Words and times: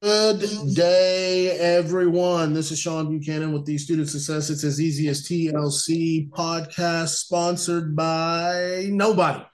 Good 0.00 0.76
day, 0.76 1.58
everyone. 1.58 2.52
This 2.52 2.70
is 2.70 2.78
Sean 2.78 3.08
Buchanan 3.08 3.52
with 3.52 3.66
the 3.66 3.76
Student 3.76 4.08
Success 4.08 4.48
It's 4.48 4.62
As 4.62 4.80
Easy 4.80 5.08
as 5.08 5.26
TLC 5.26 6.30
podcast, 6.30 7.16
sponsored 7.16 7.96
by 7.96 8.86
nobody. 8.90 9.44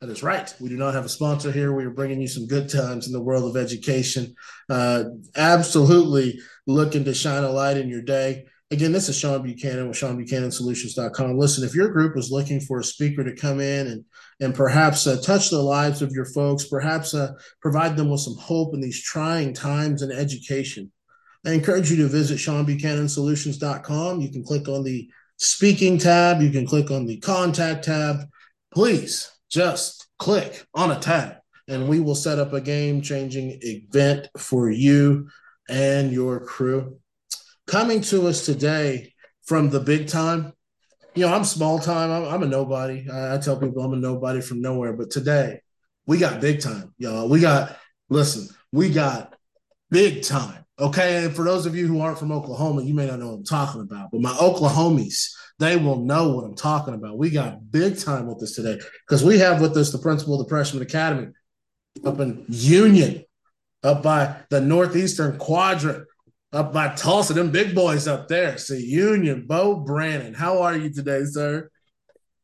That 0.00 0.10
is 0.10 0.22
right. 0.22 0.54
We 0.60 0.68
do 0.68 0.76
not 0.76 0.94
have 0.94 1.04
a 1.04 1.08
sponsor 1.08 1.50
here. 1.50 1.72
We 1.72 1.84
are 1.84 1.90
bringing 1.90 2.20
you 2.20 2.28
some 2.28 2.46
good 2.46 2.68
times 2.68 3.08
in 3.08 3.12
the 3.12 3.20
world 3.20 3.44
of 3.44 3.60
education. 3.60 4.36
Uh, 4.70 5.02
absolutely 5.34 6.38
looking 6.64 7.02
to 7.06 7.12
shine 7.12 7.42
a 7.42 7.50
light 7.50 7.76
in 7.76 7.88
your 7.88 8.02
day. 8.02 8.46
Again, 8.72 8.90
this 8.90 9.10
is 9.10 9.18
Sean 9.18 9.42
Buchanan 9.42 9.86
with 9.86 9.98
SeanBuchananSolutions.com. 9.98 11.36
Listen, 11.36 11.62
if 11.62 11.74
your 11.74 11.90
group 11.90 12.16
is 12.16 12.30
looking 12.30 12.58
for 12.58 12.78
a 12.78 12.84
speaker 12.84 13.22
to 13.22 13.36
come 13.36 13.60
in 13.60 13.86
and 13.86 14.04
and 14.40 14.54
perhaps 14.54 15.06
uh, 15.06 15.20
touch 15.20 15.50
the 15.50 15.60
lives 15.60 16.00
of 16.00 16.12
your 16.12 16.24
folks, 16.24 16.64
perhaps 16.64 17.12
uh, 17.12 17.32
provide 17.60 17.98
them 17.98 18.08
with 18.08 18.22
some 18.22 18.38
hope 18.38 18.72
in 18.72 18.80
these 18.80 19.02
trying 19.02 19.52
times 19.52 20.00
in 20.00 20.10
education. 20.10 20.90
I 21.44 21.52
encourage 21.52 21.90
you 21.90 21.98
to 21.98 22.06
visit 22.06 22.38
SeanBuchananSolutions.com. 22.38 24.22
You 24.22 24.32
can 24.32 24.42
click 24.42 24.66
on 24.68 24.84
the 24.84 25.06
speaking 25.36 25.98
tab, 25.98 26.40
you 26.40 26.50
can 26.50 26.66
click 26.66 26.90
on 26.90 27.04
the 27.04 27.18
contact 27.18 27.84
tab. 27.84 28.26
Please 28.72 29.30
just 29.50 30.08
click 30.18 30.64
on 30.74 30.92
a 30.92 30.98
tab, 30.98 31.34
and 31.68 31.90
we 31.90 32.00
will 32.00 32.14
set 32.14 32.38
up 32.38 32.54
a 32.54 32.60
game 32.62 33.02
changing 33.02 33.58
event 33.60 34.28
for 34.38 34.70
you 34.70 35.28
and 35.68 36.10
your 36.10 36.40
crew. 36.40 37.01
Coming 37.72 38.02
to 38.02 38.26
us 38.26 38.44
today 38.44 39.14
from 39.44 39.70
the 39.70 39.80
big 39.80 40.06
time, 40.06 40.52
you 41.14 41.24
know, 41.24 41.32
I'm 41.32 41.42
small 41.42 41.78
time. 41.78 42.10
I'm, 42.10 42.24
I'm 42.24 42.42
a 42.42 42.46
nobody. 42.46 43.08
I, 43.10 43.36
I, 43.36 43.38
tell 43.38 43.56
people 43.56 43.82
I'm 43.82 43.94
a 43.94 43.96
nobody 43.96 44.42
from 44.42 44.60
nowhere. 44.60 44.92
But 44.92 45.10
today, 45.10 45.62
we 46.06 46.18
got 46.18 46.42
big 46.42 46.60
time, 46.60 46.94
y'all. 46.98 47.30
We 47.30 47.40
got, 47.40 47.74
listen, 48.10 48.54
we 48.72 48.90
got 48.90 49.34
big 49.90 50.22
time. 50.22 50.66
Okay. 50.78 51.24
And 51.24 51.34
for 51.34 51.46
those 51.46 51.64
of 51.64 51.74
you 51.74 51.86
who 51.86 52.02
aren't 52.02 52.18
from 52.18 52.30
Oklahoma, 52.30 52.82
you 52.82 52.92
may 52.92 53.06
not 53.06 53.20
know 53.20 53.28
what 53.28 53.36
I'm 53.36 53.44
talking 53.44 53.80
about. 53.80 54.10
But 54.12 54.20
my 54.20 54.32
Oklahomies, 54.32 55.30
they 55.58 55.78
will 55.78 56.04
know 56.04 56.28
what 56.28 56.44
I'm 56.44 56.54
talking 56.54 56.92
about. 56.92 57.16
We 57.16 57.30
got 57.30 57.70
big 57.70 57.98
time 57.98 58.26
with 58.26 58.42
us 58.42 58.52
today 58.52 58.78
because 59.08 59.24
we 59.24 59.38
have 59.38 59.62
with 59.62 59.74
us 59.78 59.92
the 59.92 59.98
principal 59.98 60.38
of 60.38 60.44
the 60.44 60.50
Freshman 60.50 60.82
Academy 60.82 61.28
up 62.04 62.20
in 62.20 62.44
Union, 62.48 63.24
up 63.82 64.02
by 64.02 64.40
the 64.50 64.60
Northeastern 64.60 65.38
Quadrant 65.38 66.06
up 66.52 66.72
by 66.72 66.94
Tulsa, 66.94 67.32
them 67.32 67.50
big 67.50 67.74
boys 67.74 68.06
up 68.06 68.28
there. 68.28 68.58
See, 68.58 68.84
Union, 68.84 69.46
Beau 69.46 69.76
Brannon. 69.76 70.34
How 70.34 70.60
are 70.62 70.76
you 70.76 70.92
today, 70.92 71.24
sir? 71.24 71.70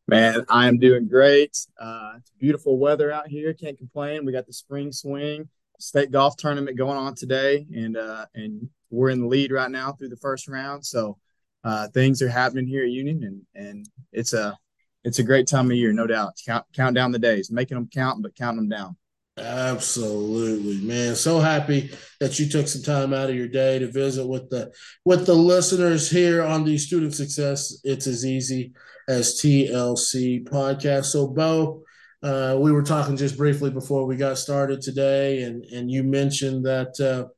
Man, 0.06 0.46
I 0.48 0.68
am 0.68 0.78
doing 0.78 1.06
great. 1.06 1.56
Uh, 1.78 2.14
it's 2.16 2.30
beautiful 2.38 2.78
weather 2.78 3.12
out 3.12 3.28
here. 3.28 3.52
Can't 3.52 3.76
complain. 3.76 4.24
We 4.24 4.32
got 4.32 4.46
the 4.46 4.52
spring 4.54 4.90
swing 4.92 5.48
state 5.78 6.10
golf 6.10 6.36
tournament 6.36 6.76
going 6.76 6.96
on 6.96 7.14
today, 7.14 7.66
and 7.74 7.96
uh, 7.96 8.26
and 8.34 8.68
we're 8.90 9.10
in 9.10 9.20
the 9.20 9.26
lead 9.26 9.52
right 9.52 9.70
now 9.70 9.92
through 9.92 10.08
the 10.08 10.16
first 10.16 10.48
round. 10.48 10.84
So 10.84 11.18
uh, 11.64 11.88
things 11.88 12.22
are 12.22 12.28
happening 12.28 12.66
here 12.66 12.84
at 12.84 12.90
Union, 12.90 13.22
and 13.24 13.66
and 13.66 13.88
it's 14.12 14.32
a 14.32 14.56
it's 15.04 15.18
a 15.18 15.22
great 15.22 15.46
time 15.46 15.70
of 15.70 15.76
year, 15.76 15.92
no 15.92 16.06
doubt. 16.06 16.32
Count 16.44 16.64
count 16.74 16.94
down 16.94 17.12
the 17.12 17.18
days, 17.18 17.50
making 17.50 17.76
them 17.76 17.88
count, 17.92 18.22
but 18.22 18.34
counting 18.34 18.68
them 18.68 18.68
down. 18.68 18.96
Absolutely, 19.38 20.86
man. 20.86 21.14
So 21.14 21.38
happy 21.38 21.90
that 22.20 22.38
you 22.38 22.48
took 22.48 22.66
some 22.66 22.82
time 22.82 23.12
out 23.12 23.30
of 23.30 23.36
your 23.36 23.48
day 23.48 23.78
to 23.78 23.90
visit 23.90 24.26
with 24.26 24.50
the 24.50 24.72
with 25.04 25.26
the 25.26 25.34
listeners 25.34 26.10
here 26.10 26.42
on 26.42 26.64
the 26.64 26.76
Student 26.78 27.14
Success. 27.14 27.80
It's 27.84 28.06
as 28.06 28.24
easy 28.26 28.72
as 29.08 29.40
TLC 29.40 30.44
podcast. 30.44 31.06
So, 31.06 31.28
Beau, 31.28 31.82
uh, 32.22 32.56
we 32.58 32.72
were 32.72 32.82
talking 32.82 33.16
just 33.16 33.36
briefly 33.36 33.70
before 33.70 34.06
we 34.06 34.16
got 34.16 34.38
started 34.38 34.80
today, 34.82 35.42
and 35.42 35.64
and 35.64 35.90
you 35.90 36.02
mentioned 36.02 36.66
that 36.66 36.98
uh, 37.00 37.28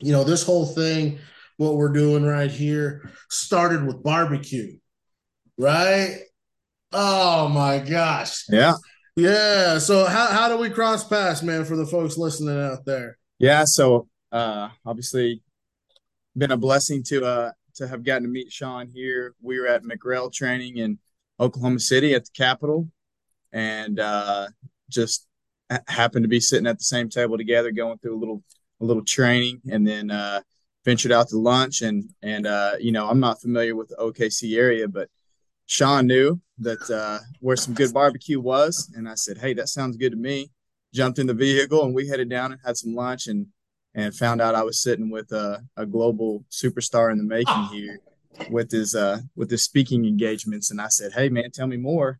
you 0.00 0.12
know 0.12 0.24
this 0.24 0.42
whole 0.42 0.66
thing, 0.66 1.18
what 1.56 1.76
we're 1.76 1.92
doing 1.92 2.24
right 2.24 2.50
here, 2.50 3.10
started 3.30 3.86
with 3.86 4.02
barbecue, 4.02 4.78
right? 5.56 6.18
Oh 6.92 7.48
my 7.48 7.78
gosh! 7.78 8.44
Yeah. 8.48 8.74
Yeah. 9.18 9.78
So 9.78 10.04
how, 10.04 10.28
how 10.28 10.48
do 10.48 10.56
we 10.58 10.70
cross 10.70 11.02
paths, 11.02 11.42
man, 11.42 11.64
for 11.64 11.74
the 11.74 11.86
folks 11.86 12.16
listening 12.16 12.60
out 12.60 12.84
there? 12.84 13.18
Yeah. 13.38 13.64
So 13.64 14.08
uh 14.30 14.68
obviously 14.86 15.42
been 16.36 16.52
a 16.52 16.56
blessing 16.56 17.02
to 17.02 17.24
uh 17.24 17.50
to 17.74 17.88
have 17.88 18.04
gotten 18.04 18.22
to 18.22 18.28
meet 18.28 18.52
Sean 18.52 18.86
here. 18.86 19.34
We 19.42 19.58
were 19.58 19.66
at 19.66 19.82
McREL 19.82 20.32
training 20.32 20.76
in 20.76 20.98
Oklahoma 21.40 21.80
City 21.80 22.14
at 22.14 22.26
the 22.26 22.30
Capitol 22.32 22.88
and 23.52 23.98
uh 23.98 24.46
just 24.88 25.26
happened 25.88 26.22
to 26.22 26.28
be 26.28 26.40
sitting 26.40 26.68
at 26.68 26.78
the 26.78 26.84
same 26.84 27.08
table 27.08 27.36
together 27.36 27.72
going 27.72 27.98
through 27.98 28.16
a 28.16 28.20
little 28.20 28.44
a 28.80 28.84
little 28.84 29.04
training 29.04 29.60
and 29.68 29.84
then 29.84 30.12
uh 30.12 30.40
ventured 30.84 31.10
out 31.10 31.28
to 31.30 31.38
lunch 31.38 31.82
and 31.82 32.08
and 32.22 32.46
uh 32.46 32.74
you 32.78 32.92
know 32.92 33.08
I'm 33.08 33.20
not 33.20 33.40
familiar 33.40 33.74
with 33.74 33.88
the 33.88 33.96
OKC 33.96 34.56
area 34.56 34.86
but 34.86 35.08
Sean 35.66 36.06
knew 36.06 36.40
that 36.60 36.90
uh, 36.90 37.18
where 37.40 37.56
some 37.56 37.74
good 37.74 37.92
barbecue 37.92 38.40
was, 38.40 38.90
and 38.96 39.08
I 39.08 39.14
said, 39.14 39.38
"Hey, 39.38 39.54
that 39.54 39.68
sounds 39.68 39.96
good 39.96 40.10
to 40.10 40.18
me." 40.18 40.50
Jumped 40.94 41.18
in 41.18 41.26
the 41.26 41.34
vehicle 41.34 41.84
and 41.84 41.94
we 41.94 42.08
headed 42.08 42.30
down 42.30 42.52
and 42.52 42.60
had 42.64 42.76
some 42.76 42.94
lunch 42.94 43.26
and 43.26 43.46
and 43.94 44.14
found 44.14 44.40
out 44.40 44.54
I 44.54 44.62
was 44.62 44.80
sitting 44.80 45.10
with 45.10 45.32
a, 45.32 45.62
a 45.76 45.84
global 45.84 46.44
superstar 46.50 47.10
in 47.10 47.18
the 47.18 47.24
making 47.24 47.64
here 47.64 47.98
with 48.50 48.70
his 48.70 48.94
uh, 48.94 49.18
with 49.36 49.50
his 49.50 49.62
speaking 49.62 50.04
engagements. 50.04 50.70
And 50.70 50.80
I 50.80 50.88
said, 50.88 51.12
"Hey, 51.12 51.28
man, 51.28 51.50
tell 51.50 51.66
me 51.66 51.76
more." 51.76 52.18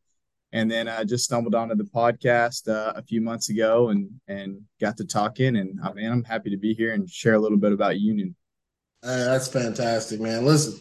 And 0.53 0.71
then 0.71 0.89
I 0.89 1.05
just 1.05 1.25
stumbled 1.25 1.55
onto 1.55 1.75
the 1.75 1.85
podcast 1.85 2.69
uh, 2.69 2.95
a 2.97 3.03
few 3.03 3.21
months 3.21 3.49
ago 3.51 3.89
and 3.91 4.11
and 4.27 4.63
got 4.81 4.97
to 4.97 5.05
talking. 5.05 5.57
And 5.57 5.79
I 5.83 5.93
mean, 5.93 6.11
I'm 6.11 6.25
happy 6.25 6.51
to 6.51 6.57
be 6.57 6.75
here 6.75 6.95
and 6.95 7.09
share 7.09 7.35
a 7.35 7.41
little 7.41 7.59
bit 7.59 7.73
about 7.73 8.01
Union. 8.01 8.35
Uh, 9.03 9.25
that's 9.27 9.49
fantastic, 9.49 10.21
man. 10.21 10.45
Listen, 10.45 10.81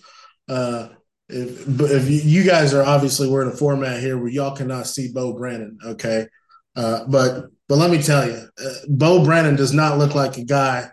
uh, 0.49 0.89
if, 1.29 1.81
if 1.81 2.25
you 2.25 2.43
guys 2.43 2.73
are 2.73 2.83
obviously 2.83 3.27
we're 3.27 3.41
in 3.41 3.49
a 3.49 3.57
format 3.57 3.99
here 3.99 4.17
where 4.17 4.29
y'all 4.29 4.55
cannot 4.55 4.87
see 4.87 5.11
Beau 5.11 5.33
Brannon, 5.33 5.77
okay? 5.83 6.27
Uh, 6.75 7.05
but 7.07 7.47
but 7.67 7.77
let 7.77 7.91
me 7.91 8.01
tell 8.01 8.25
you, 8.25 8.47
uh, 8.63 8.73
Beau 8.87 9.23
Brannon 9.23 9.55
does 9.55 9.73
not 9.73 9.97
look 9.97 10.15
like 10.15 10.37
a 10.37 10.43
guy 10.43 10.89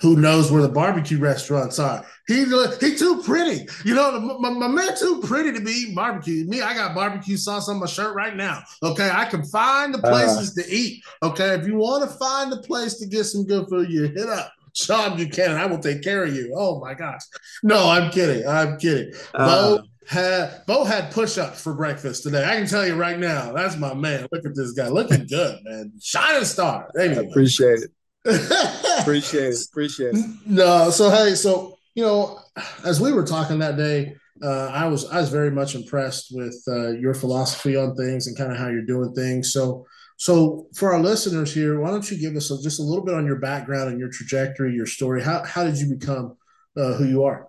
who 0.00 0.16
knows 0.16 0.52
where 0.52 0.62
the 0.62 0.68
barbecue 0.68 1.18
restaurants 1.18 1.78
are. 1.78 2.04
He 2.28 2.44
he 2.44 2.94
too 2.96 3.22
pretty, 3.24 3.66
you 3.84 3.94
know. 3.94 4.20
My, 4.38 4.50
my 4.50 4.68
man 4.68 4.96
too 4.96 5.20
pretty 5.24 5.52
to 5.52 5.60
be 5.60 5.70
eating 5.70 5.94
barbecue. 5.94 6.46
Me, 6.46 6.60
I 6.60 6.74
got 6.74 6.94
barbecue 6.94 7.36
sauce 7.36 7.68
on 7.68 7.80
my 7.80 7.86
shirt 7.86 8.14
right 8.14 8.36
now. 8.36 8.62
Okay, 8.82 9.10
I 9.10 9.24
can 9.24 9.44
find 9.46 9.94
the 9.94 9.98
uh. 9.98 10.10
places 10.10 10.56
uh, 10.56 10.62
to 10.62 10.70
eat. 10.70 11.02
Okay, 11.22 11.54
if 11.54 11.66
you 11.66 11.76
want 11.76 12.08
to 12.08 12.16
find 12.18 12.52
a 12.52 12.58
place 12.58 12.94
to 12.98 13.06
get 13.06 13.24
some 13.24 13.44
good 13.44 13.68
food, 13.68 13.90
you 13.90 14.02
hit 14.04 14.28
up 14.28 14.52
Sean 14.76 15.16
Buchanan, 15.16 15.56
I 15.56 15.66
will 15.66 15.78
take 15.78 16.02
care 16.02 16.24
of 16.24 16.34
you. 16.34 16.52
Oh 16.54 16.78
my 16.80 16.92
gosh. 16.92 17.22
No, 17.62 17.88
I'm 17.88 18.10
kidding. 18.10 18.46
I'm 18.46 18.76
kidding. 18.78 19.12
Uh, 19.34 19.46
Beau 19.46 19.82
had 20.06 20.66
Beau 20.66 20.84
had 20.84 21.10
push-ups 21.12 21.62
for 21.62 21.74
breakfast 21.74 22.22
today. 22.22 22.44
I 22.44 22.56
can 22.56 22.66
tell 22.66 22.86
you 22.86 22.94
right 22.94 23.18
now, 23.18 23.52
that's 23.52 23.76
my 23.78 23.94
man. 23.94 24.26
Look 24.30 24.44
at 24.44 24.54
this 24.54 24.72
guy. 24.72 24.88
Looking 24.88 25.26
good, 25.26 25.60
man. 25.64 25.92
Shining 26.02 26.44
star. 26.44 26.90
Anyway. 26.98 27.26
appreciate 27.30 27.80
it. 27.80 29.00
appreciate 29.00 29.54
it. 29.54 29.66
Appreciate 29.70 30.14
it. 30.14 30.26
No, 30.44 30.90
so 30.90 31.08
hey, 31.10 31.34
so 31.34 31.78
you 31.94 32.04
know, 32.04 32.38
as 32.84 33.00
we 33.00 33.14
were 33.14 33.24
talking 33.24 33.58
that 33.60 33.78
day, 33.78 34.14
uh, 34.42 34.66
I 34.66 34.88
was 34.88 35.08
I 35.08 35.20
was 35.20 35.30
very 35.30 35.50
much 35.50 35.74
impressed 35.74 36.28
with 36.32 36.62
uh, 36.68 36.90
your 36.90 37.14
philosophy 37.14 37.76
on 37.76 37.96
things 37.96 38.26
and 38.26 38.36
kind 38.36 38.52
of 38.52 38.58
how 38.58 38.68
you're 38.68 38.82
doing 38.82 39.14
things. 39.14 39.54
So 39.54 39.86
so, 40.16 40.68
for 40.74 40.94
our 40.94 41.00
listeners 41.00 41.52
here, 41.52 41.78
why 41.78 41.90
don't 41.90 42.10
you 42.10 42.18
give 42.18 42.36
us 42.36 42.50
a, 42.50 42.60
just 42.62 42.80
a 42.80 42.82
little 42.82 43.04
bit 43.04 43.14
on 43.14 43.26
your 43.26 43.36
background 43.36 43.90
and 43.90 44.00
your 44.00 44.08
trajectory, 44.08 44.74
your 44.74 44.86
story? 44.86 45.22
How 45.22 45.44
how 45.44 45.64
did 45.64 45.78
you 45.78 45.94
become 45.94 46.36
uh, 46.76 46.94
who 46.94 47.04
you 47.04 47.24
are? 47.24 47.48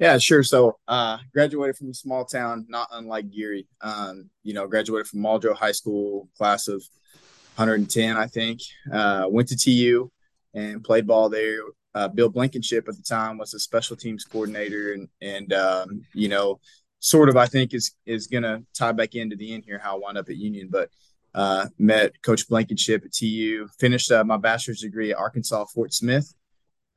Yeah, 0.00 0.18
sure. 0.18 0.42
So, 0.42 0.78
uh, 0.88 1.18
graduated 1.32 1.76
from 1.76 1.90
a 1.90 1.94
small 1.94 2.24
town, 2.24 2.66
not 2.68 2.88
unlike 2.90 3.30
Geary. 3.30 3.68
Um, 3.82 4.30
you 4.42 4.52
know, 4.52 4.66
graduated 4.66 5.06
from 5.06 5.20
Muldrow 5.20 5.54
High 5.54 5.72
School, 5.72 6.28
class 6.36 6.66
of 6.68 6.82
110, 7.56 8.16
I 8.16 8.26
think. 8.26 8.60
Uh, 8.92 9.26
went 9.28 9.48
to 9.48 9.56
TU 9.56 10.10
and 10.54 10.82
played 10.82 11.06
ball 11.06 11.28
there. 11.28 11.60
Uh, 11.94 12.08
Bill 12.08 12.30
Blankenship 12.30 12.88
at 12.88 12.96
the 12.96 13.02
time 13.02 13.38
was 13.38 13.54
a 13.54 13.60
special 13.60 13.96
teams 13.96 14.24
coordinator, 14.24 14.92
and 14.92 15.08
and 15.20 15.52
um, 15.52 16.02
you 16.14 16.28
know, 16.28 16.58
sort 16.98 17.28
of 17.28 17.36
I 17.36 17.46
think 17.46 17.74
is 17.74 17.92
is 18.06 18.26
gonna 18.26 18.62
tie 18.74 18.92
back 18.92 19.14
into 19.14 19.36
the 19.36 19.54
end 19.54 19.64
here 19.64 19.78
how 19.78 19.96
I 19.96 20.00
wound 20.00 20.18
up 20.18 20.28
at 20.28 20.36
Union, 20.36 20.68
but 20.70 20.90
uh, 21.34 21.66
met 21.78 22.20
Coach 22.22 22.48
Blankenship 22.48 23.04
at 23.04 23.12
TU, 23.12 23.68
finished 23.78 24.10
uh, 24.10 24.24
my 24.24 24.36
bachelor's 24.36 24.80
degree 24.80 25.12
at 25.12 25.18
Arkansas 25.18 25.66
Fort 25.66 25.92
Smith, 25.92 26.34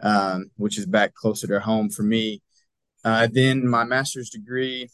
um, 0.01 0.49
which 0.57 0.77
is 0.77 0.85
back 0.85 1.13
closer 1.13 1.47
to 1.47 1.59
home 1.59 1.89
for 1.89 2.03
me. 2.03 2.41
Uh, 3.03 3.27
then 3.31 3.67
my 3.67 3.83
master's 3.83 4.29
degree, 4.29 4.89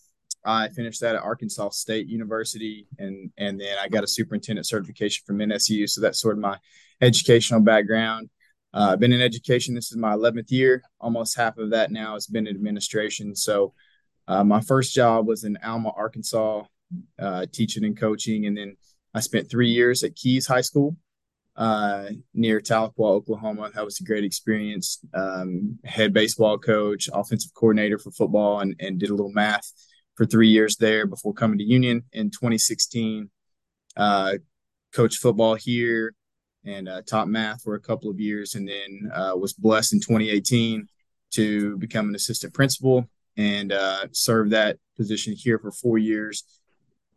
I 0.46 0.70
finished 0.70 1.02
that 1.02 1.16
at 1.16 1.22
Arkansas 1.22 1.70
State 1.70 2.08
University, 2.08 2.88
and 2.98 3.32
and 3.38 3.60
then 3.60 3.78
I 3.80 3.88
got 3.88 4.04
a 4.04 4.08
superintendent 4.08 4.68
certification 4.68 5.24
from 5.26 5.40
NSU. 5.40 5.90
So 5.90 6.02
that's 6.02 6.20
sort 6.20 6.36
of 6.36 6.42
my 6.42 6.58
educational 7.02 7.62
background. 7.62 8.30
Uh, 8.74 8.90
I've 8.92 9.00
been 9.00 9.14
in 9.14 9.22
education. 9.22 9.74
This 9.74 9.92
is 9.92 9.98
my 9.98 10.14
11th 10.14 10.52
year. 10.52 10.84
Almost 11.00 11.36
half 11.36 11.58
of 11.58 11.72
that 11.72 11.92
now 11.92 12.14
has 12.14 12.28
been 12.28 12.46
in 12.46 12.56
administration. 12.56 13.36
So 13.36 13.74
uh, 14.28 14.44
my 14.44 14.62
first 14.62 14.94
job 14.94 15.28
was 15.28 15.44
in 15.44 15.58
Alma, 15.64 15.92
Arkansas, 15.96 16.64
uh, 17.18 17.46
teaching 17.52 17.84
and 17.84 17.98
coaching, 17.98 18.46
and 18.46 18.56
then 18.56 18.78
I 19.14 19.20
spent 19.22 19.50
three 19.50 19.70
years 19.70 20.04
at 20.04 20.16
Keys 20.16 20.48
High 20.48 20.62
School, 20.62 20.96
uh, 21.56 22.10
near 22.34 22.60
Tahlequah, 22.60 22.94
Oklahoma. 23.00 23.72
That 23.74 23.86
was 23.86 24.00
a 24.00 24.04
great 24.04 24.24
experience. 24.24 25.00
Um, 25.14 25.80
head 25.84 26.14
baseball 26.14 26.58
coach, 26.58 27.10
offensive 27.12 27.54
coordinator 27.54 27.98
for 27.98 28.12
football, 28.12 28.60
and, 28.60 28.76
and 28.80 29.00
did 29.00 29.10
a 29.10 29.16
little 29.16 29.32
math 29.32 29.72
for 30.16 30.26
three 30.26 30.50
years 30.50 30.78
there 30.78 31.06
before 31.06 31.34
coming 31.34 31.58
to 31.58 31.64
Union 31.64 32.04
in 32.14 32.30
2016. 32.30 33.30
Uh, 33.98 34.34
coached 34.94 35.20
football 35.20 35.56
here 35.56 36.14
and 36.66 36.88
uh, 36.88 37.02
taught 37.02 37.28
math 37.28 37.64
for 37.64 37.76
a 37.76 37.80
couple 37.80 38.10
of 38.10 38.20
years, 38.20 38.56
and 38.56 38.68
then 38.68 39.12
uh, 39.14 39.34
was 39.36 39.54
blessed 39.54 39.94
in 39.94 40.00
2018 40.00 40.88
to 41.32 41.78
become 41.78 42.10
an 42.10 42.16
assistant 42.16 42.54
principal 42.54 43.10
and 43.38 43.72
uh, 43.72 44.06
served 44.12 44.52
that 44.52 44.78
position 44.98 45.34
here 45.34 45.58
for 45.60 45.72
four 45.72 45.98
years 45.98 46.44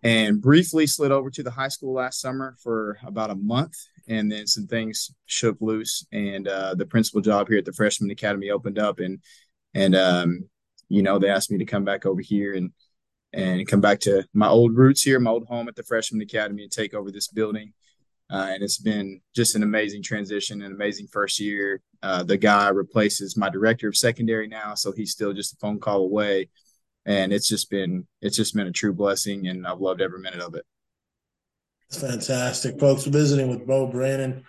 and 0.03 0.43
briefly 0.43 0.87
slid 0.87 1.13
over 1.13 1.31
to 1.31 1.43
the 1.43 1.51
high 1.51 1.69
school 1.69 1.95
last 1.95 2.21
summer 2.21 2.57
for 2.63 2.99
about 3.07 3.31
a 3.31 3.37
month 3.37 3.75
and 4.09 4.31
then 4.31 4.47
some 4.47 4.67
things 4.67 5.13
shook 5.27 5.57
loose 5.61 6.05
and 6.13 6.49
uh, 6.49 6.75
the 6.75 6.87
principal 6.87 7.21
job 7.21 7.49
here 7.49 7.59
at 7.59 7.65
the 7.65 7.73
freshman 7.73 8.11
academy 8.11 8.51
opened 8.51 8.79
up 8.79 8.99
and 8.99 9.21
and 9.75 9.95
um, 9.95 10.49
you 10.89 11.03
know 11.03 11.19
they 11.19 11.29
asked 11.29 11.51
me 11.51 11.59
to 11.59 11.65
come 11.65 11.85
back 11.85 12.05
over 12.05 12.21
here 12.21 12.55
and 12.55 12.73
and 13.33 13.67
come 13.67 13.81
back 13.81 14.01
to 14.01 14.25
my 14.35 14.49
old 14.49 14.77
roots 14.77 15.03
here 15.03 15.19
my 15.19 15.31
old 15.31 15.47
home 15.47 15.69
at 15.69 15.77
the 15.77 15.83
freshman 15.83 16.21
academy 16.21 16.63
and 16.63 16.73
take 16.73 16.95
over 16.95 17.11
this 17.11 17.29
building. 17.29 17.73
Uh, 18.31 18.49
and 18.51 18.63
it's 18.63 18.79
been 18.79 19.21
just 19.37 19.57
an 19.57 19.63
amazing 19.63 20.03
transition 20.03 20.63
an 20.63 20.73
amazing 20.73 21.07
first 21.07 21.39
year. 21.39 21.83
Uh, 22.03 22.23
the 22.23 22.37
guy 22.37 22.69
replaces 22.69 23.37
my 23.37 23.49
director 23.49 23.89
of 23.89 23.97
secondary 23.97 24.49
now 24.49 24.75
so 24.75 24.91
he's 24.93 25.13
still 25.13 25.33
just 25.33 25.53
a 25.53 25.57
phone 25.57 25.79
call 25.79 26.03
away 26.03 26.49
and 27.07 27.33
it's 27.33 27.49
just 27.49 27.71
been 27.71 28.07
it's 28.21 28.37
just 28.37 28.55
been 28.55 28.67
a 28.67 28.73
true 28.73 28.93
blessing 28.93 29.49
and 29.49 29.67
i've 29.67 29.81
loved 29.81 30.01
every 30.01 30.21
minute 30.21 30.41
of 30.41 30.55
it. 30.55 30.65
It's 31.89 32.01
fantastic. 32.01 32.81
Folks 32.81 33.05
visiting 33.05 33.51
with 33.51 33.67
Beau 33.67 33.87
Brannon 33.87 34.45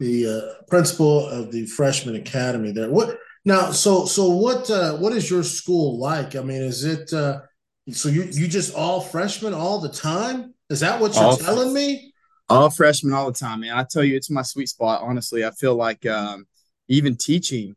the 0.00 0.26
uh, 0.26 0.62
principal 0.68 1.28
of 1.28 1.52
the 1.52 1.66
freshman 1.66 2.16
academy 2.16 2.72
there. 2.72 2.90
What 2.90 3.18
now 3.44 3.70
so 3.70 4.06
so 4.06 4.30
what 4.30 4.68
uh, 4.70 4.96
what 4.96 5.12
is 5.12 5.30
your 5.30 5.44
school 5.44 5.98
like? 5.98 6.34
I 6.34 6.40
mean 6.40 6.62
is 6.62 6.84
it 6.84 7.12
uh, 7.12 7.42
so 7.92 8.08
you 8.08 8.24
you 8.24 8.48
just 8.48 8.74
all 8.74 9.00
freshmen 9.00 9.54
all 9.54 9.80
the 9.80 9.88
time? 9.88 10.54
Is 10.68 10.80
that 10.80 11.00
what 11.00 11.14
you're 11.14 11.24
all 11.24 11.36
telling 11.36 11.72
me? 11.72 12.12
all 12.48 12.68
freshmen 12.68 13.14
all 13.14 13.30
the 13.30 13.38
time 13.38 13.60
man. 13.60 13.76
I 13.76 13.84
tell 13.88 14.02
you 14.02 14.16
it's 14.16 14.30
my 14.30 14.42
sweet 14.42 14.68
spot 14.68 15.02
honestly. 15.02 15.44
I 15.44 15.52
feel 15.52 15.76
like 15.76 16.04
um, 16.06 16.46
even 16.88 17.16
teaching 17.16 17.76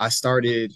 i 0.00 0.08
started 0.08 0.72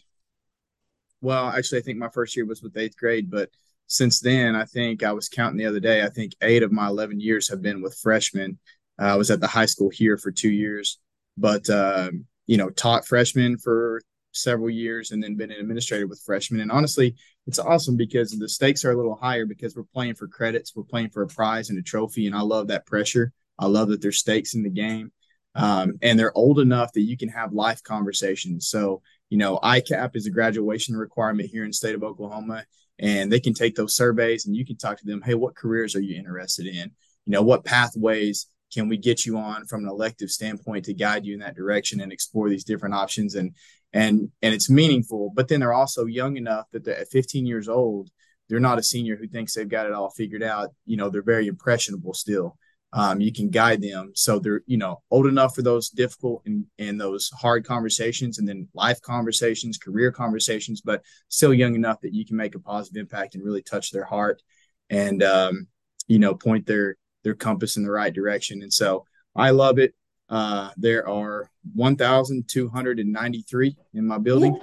well, 1.20 1.48
actually, 1.48 1.78
I 1.78 1.82
think 1.82 1.98
my 1.98 2.08
first 2.08 2.36
year 2.36 2.46
was 2.46 2.62
with 2.62 2.76
eighth 2.76 2.96
grade, 2.96 3.30
but 3.30 3.50
since 3.86 4.20
then, 4.20 4.54
I 4.54 4.64
think 4.64 5.02
I 5.02 5.12
was 5.12 5.28
counting 5.28 5.56
the 5.56 5.66
other 5.66 5.80
day. 5.80 6.02
I 6.02 6.10
think 6.10 6.34
eight 6.42 6.62
of 6.62 6.72
my 6.72 6.86
11 6.88 7.20
years 7.20 7.48
have 7.48 7.62
been 7.62 7.82
with 7.82 7.98
freshmen. 8.02 8.58
Uh, 9.00 9.06
I 9.06 9.16
was 9.16 9.30
at 9.30 9.40
the 9.40 9.46
high 9.46 9.66
school 9.66 9.90
here 9.90 10.18
for 10.18 10.30
two 10.30 10.50
years, 10.50 10.98
but, 11.36 11.68
um, 11.70 12.26
you 12.46 12.58
know, 12.58 12.68
taught 12.70 13.06
freshmen 13.06 13.56
for 13.56 14.02
several 14.32 14.70
years 14.70 15.10
and 15.10 15.22
then 15.22 15.36
been 15.36 15.50
an 15.50 15.58
administrator 15.58 16.06
with 16.06 16.22
freshmen. 16.24 16.60
And 16.60 16.70
honestly, 16.70 17.16
it's 17.46 17.58
awesome 17.58 17.96
because 17.96 18.30
the 18.30 18.48
stakes 18.48 18.84
are 18.84 18.92
a 18.92 18.96
little 18.96 19.16
higher 19.16 19.46
because 19.46 19.74
we're 19.74 19.84
playing 19.84 20.14
for 20.14 20.28
credits, 20.28 20.76
we're 20.76 20.84
playing 20.84 21.10
for 21.10 21.22
a 21.22 21.26
prize 21.26 21.70
and 21.70 21.78
a 21.78 21.82
trophy. 21.82 22.26
And 22.26 22.36
I 22.36 22.40
love 22.40 22.68
that 22.68 22.86
pressure. 22.86 23.32
I 23.58 23.66
love 23.66 23.88
that 23.88 24.02
there's 24.02 24.18
stakes 24.18 24.54
in 24.54 24.62
the 24.62 24.70
game. 24.70 25.12
Um, 25.54 25.94
and 26.02 26.18
they're 26.18 26.36
old 26.36 26.60
enough 26.60 26.92
that 26.92 27.00
you 27.00 27.16
can 27.16 27.30
have 27.30 27.52
life 27.52 27.82
conversations. 27.82 28.68
So 28.68 29.02
you 29.30 29.38
know, 29.38 29.58
ICAP 29.62 30.16
is 30.16 30.26
a 30.26 30.30
graduation 30.30 30.96
requirement 30.96 31.50
here 31.50 31.64
in 31.64 31.72
state 31.72 31.94
of 31.94 32.02
Oklahoma, 32.02 32.64
and 32.98 33.30
they 33.30 33.40
can 33.40 33.54
take 33.54 33.74
those 33.74 33.94
surveys 33.94 34.46
and 34.46 34.56
you 34.56 34.64
can 34.64 34.76
talk 34.76 34.98
to 34.98 35.06
them. 35.06 35.22
Hey, 35.22 35.34
what 35.34 35.54
careers 35.54 35.94
are 35.94 36.00
you 36.00 36.16
interested 36.16 36.66
in? 36.66 36.90
You 37.26 37.32
know, 37.32 37.42
what 37.42 37.64
pathways 37.64 38.46
can 38.72 38.88
we 38.88 38.96
get 38.96 39.24
you 39.24 39.38
on 39.38 39.66
from 39.66 39.84
an 39.84 39.88
elective 39.88 40.30
standpoint 40.30 40.84
to 40.86 40.94
guide 40.94 41.24
you 41.24 41.34
in 41.34 41.40
that 41.40 41.56
direction 41.56 42.00
and 42.00 42.12
explore 42.12 42.48
these 42.48 42.64
different 42.64 42.94
options 42.94 43.34
and 43.34 43.54
and 43.92 44.30
and 44.42 44.54
it's 44.54 44.68
meaningful. 44.68 45.32
But 45.34 45.48
then 45.48 45.60
they're 45.60 45.72
also 45.72 46.04
young 46.06 46.36
enough 46.36 46.66
that 46.72 46.86
at 46.86 47.08
15 47.08 47.46
years 47.46 47.68
old, 47.68 48.10
they're 48.48 48.60
not 48.60 48.78
a 48.78 48.82
senior 48.82 49.16
who 49.16 49.26
thinks 49.26 49.54
they've 49.54 49.68
got 49.68 49.86
it 49.86 49.92
all 49.92 50.10
figured 50.10 50.42
out. 50.42 50.70
You 50.84 50.96
know, 50.96 51.08
they're 51.08 51.22
very 51.22 51.46
impressionable 51.46 52.14
still 52.14 52.58
um, 52.92 53.20
you 53.20 53.32
can 53.32 53.50
guide 53.50 53.82
them. 53.82 54.12
So 54.14 54.38
they're 54.38 54.62
you 54.66 54.78
know 54.78 55.02
old 55.10 55.26
enough 55.26 55.54
for 55.54 55.62
those 55.62 55.90
difficult 55.90 56.42
and, 56.46 56.64
and 56.78 57.00
those 57.00 57.30
hard 57.30 57.66
conversations 57.66 58.38
and 58.38 58.48
then 58.48 58.68
life 58.74 59.00
conversations 59.02 59.78
career 59.78 60.10
conversations 60.10 60.80
but 60.80 61.02
still 61.28 61.52
young 61.52 61.74
enough 61.74 62.00
that 62.00 62.14
you 62.14 62.24
can 62.24 62.36
make 62.36 62.54
a 62.54 62.60
positive 62.60 63.00
impact 63.00 63.34
and 63.34 63.44
really 63.44 63.62
touch 63.62 63.90
their 63.90 64.04
heart 64.04 64.42
and 64.90 65.22
um, 65.22 65.66
you 66.06 66.18
know 66.18 66.34
point 66.34 66.66
their 66.66 66.96
their 67.24 67.34
compass 67.34 67.76
in 67.76 67.82
the 67.82 67.90
right 67.90 68.14
direction. 68.14 68.62
And 68.62 68.72
so 68.72 69.04
i 69.36 69.50
love 69.50 69.78
it. 69.78 69.94
Uh, 70.30 70.70
there 70.76 71.08
are 71.08 71.50
1293 71.74 73.76
in 73.94 74.06
my 74.06 74.18
building 74.18 74.60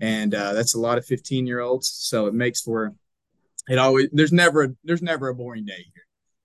and 0.00 0.34
uh, 0.34 0.52
that's 0.52 0.74
a 0.74 0.80
lot 0.80 0.98
of 0.98 1.06
15 1.06 1.46
year 1.46 1.60
olds. 1.60 1.90
So 1.90 2.26
it 2.26 2.34
makes 2.34 2.60
for 2.60 2.92
it 3.68 3.78
always 3.78 4.08
there's 4.12 4.32
never 4.32 4.74
there's 4.84 5.02
never 5.02 5.28
a 5.28 5.34
boring 5.34 5.64
day 5.64 5.86
here 5.94 6.01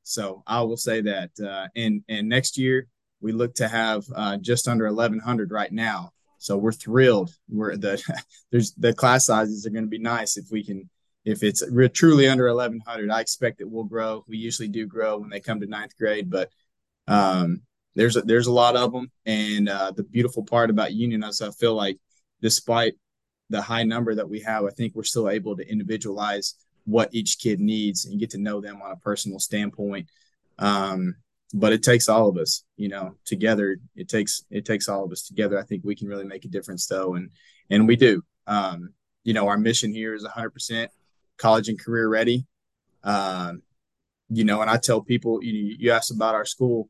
so 0.07 0.43
I 0.47 0.61
will 0.61 0.77
say 0.77 1.01
that. 1.01 1.31
Uh, 1.39 1.67
and 1.75 2.03
and 2.07 2.29
next 2.29 2.57
year 2.57 2.87
we 3.19 3.31
look 3.31 3.55
to 3.55 3.67
have 3.67 4.05
uh, 4.15 4.37
just 4.37 4.67
under 4.67 4.85
1,100 4.85 5.51
right 5.51 5.71
now. 5.71 6.11
So 6.37 6.55
we're 6.55 6.71
thrilled. 6.71 7.31
We're 7.49 7.77
the 7.77 8.01
there's 8.51 8.73
the 8.73 8.93
class 8.93 9.25
sizes 9.25 9.65
are 9.65 9.71
going 9.71 9.85
to 9.85 9.89
be 9.89 9.99
nice 9.99 10.37
if 10.37 10.45
we 10.51 10.63
can 10.63 10.89
if 11.25 11.43
it's 11.43 11.63
truly 11.93 12.27
under 12.27 12.47
1,100. 12.47 13.11
I 13.11 13.19
expect 13.19 13.59
it 13.59 13.69
will 13.69 13.83
grow. 13.83 14.23
We 14.27 14.37
usually 14.37 14.69
do 14.69 14.85
grow 14.87 15.17
when 15.17 15.29
they 15.29 15.41
come 15.41 15.59
to 15.59 15.67
ninth 15.67 15.97
grade, 15.97 16.29
but 16.29 16.49
um, 17.07 17.63
there's 17.95 18.15
a, 18.15 18.21
there's 18.21 18.47
a 18.47 18.51
lot 18.53 18.77
of 18.77 18.93
them. 18.93 19.11
And 19.25 19.67
uh, 19.67 19.91
the 19.91 20.03
beautiful 20.03 20.43
part 20.43 20.69
about 20.69 20.93
Union 20.93 21.23
is 21.23 21.41
I 21.41 21.51
feel 21.51 21.75
like 21.75 21.97
despite 22.41 22.93
the 23.49 23.61
high 23.61 23.83
number 23.83 24.15
that 24.15 24.29
we 24.29 24.39
have, 24.41 24.63
I 24.63 24.69
think 24.69 24.95
we're 24.95 25.03
still 25.03 25.29
able 25.29 25.57
to 25.57 25.69
individualize 25.69 26.55
what 26.87 27.13
each 27.13 27.37
kid 27.37 27.59
needs 27.59 28.05
and 28.05 28.19
get 28.19 28.29
to 28.31 28.37
know 28.37 28.61
them 28.61 28.81
on 28.81 28.91
a 28.91 28.95
personal 28.95 29.39
standpoint. 29.39 30.07
Um, 30.57 31.15
but 31.53 31.73
it 31.73 31.83
takes 31.83 32.09
all 32.09 32.29
of 32.29 32.37
us, 32.37 32.63
you 32.77 32.87
know, 32.87 33.15
together. 33.25 33.77
It 33.95 34.09
takes 34.09 34.43
it 34.49 34.65
takes 34.65 34.89
all 34.89 35.03
of 35.03 35.11
us 35.11 35.23
together. 35.23 35.59
I 35.59 35.63
think 35.63 35.83
we 35.83 35.95
can 35.95 36.07
really 36.07 36.25
make 36.25 36.45
a 36.45 36.49
difference, 36.49 36.87
though, 36.87 37.15
and 37.15 37.29
and 37.69 37.87
we 37.87 37.95
do. 37.95 38.23
Um, 38.47 38.93
you 39.23 39.33
know, 39.33 39.47
our 39.47 39.57
mission 39.57 39.93
here 39.93 40.13
is 40.13 40.25
100% 40.25 40.87
college 41.37 41.67
and 41.67 41.79
career 41.79 42.07
ready. 42.07 42.45
Um, 43.03 43.61
you 44.29 44.45
know, 44.45 44.61
and 44.61 44.69
I 44.69 44.77
tell 44.77 45.01
people, 45.01 45.43
you 45.43 45.75
you 45.77 45.91
asked 45.91 46.11
about 46.11 46.35
our 46.35 46.45
school. 46.45 46.89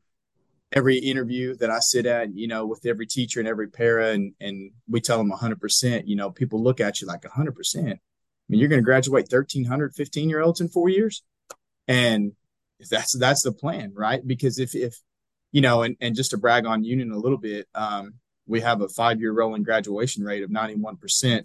Every 0.70 0.98
interview 0.98 1.56
that 1.56 1.70
I 1.70 1.78
sit 1.78 2.04
at, 2.04 2.34
you 2.34 2.46
know, 2.46 2.66
with 2.66 2.84
every 2.84 3.06
teacher 3.06 3.40
and 3.40 3.48
every 3.48 3.68
para, 3.68 4.10
and 4.10 4.34
and 4.40 4.72
we 4.88 5.00
tell 5.00 5.18
them 5.18 5.32
100%. 5.32 6.06
You 6.06 6.16
know, 6.16 6.30
people 6.30 6.62
look 6.62 6.80
at 6.80 7.00
you 7.00 7.06
like 7.06 7.22
100%. 7.22 7.98
Mean, 8.48 8.60
you're 8.60 8.68
going 8.68 8.80
to 8.80 8.84
graduate 8.84 9.26
1,300 9.30 9.94
15 9.94 10.28
year 10.28 10.40
olds 10.40 10.60
in 10.60 10.68
four 10.68 10.88
years. 10.88 11.22
And 11.86 12.32
if 12.78 12.88
that's, 12.88 13.16
that's 13.18 13.42
the 13.42 13.52
plan, 13.52 13.92
right? 13.94 14.26
Because 14.26 14.58
if, 14.58 14.74
if, 14.74 14.96
you 15.52 15.60
know, 15.60 15.82
and, 15.82 15.96
and 16.00 16.14
just 16.14 16.30
to 16.30 16.38
brag 16.38 16.66
on 16.66 16.84
Union 16.84 17.10
a 17.12 17.18
little 17.18 17.38
bit, 17.38 17.66
um, 17.74 18.14
we 18.46 18.60
have 18.60 18.80
a 18.80 18.88
five 18.88 19.20
year 19.20 19.32
rolling 19.32 19.62
graduation 19.62 20.24
rate 20.24 20.42
of 20.42 20.50
91%. 20.50 21.44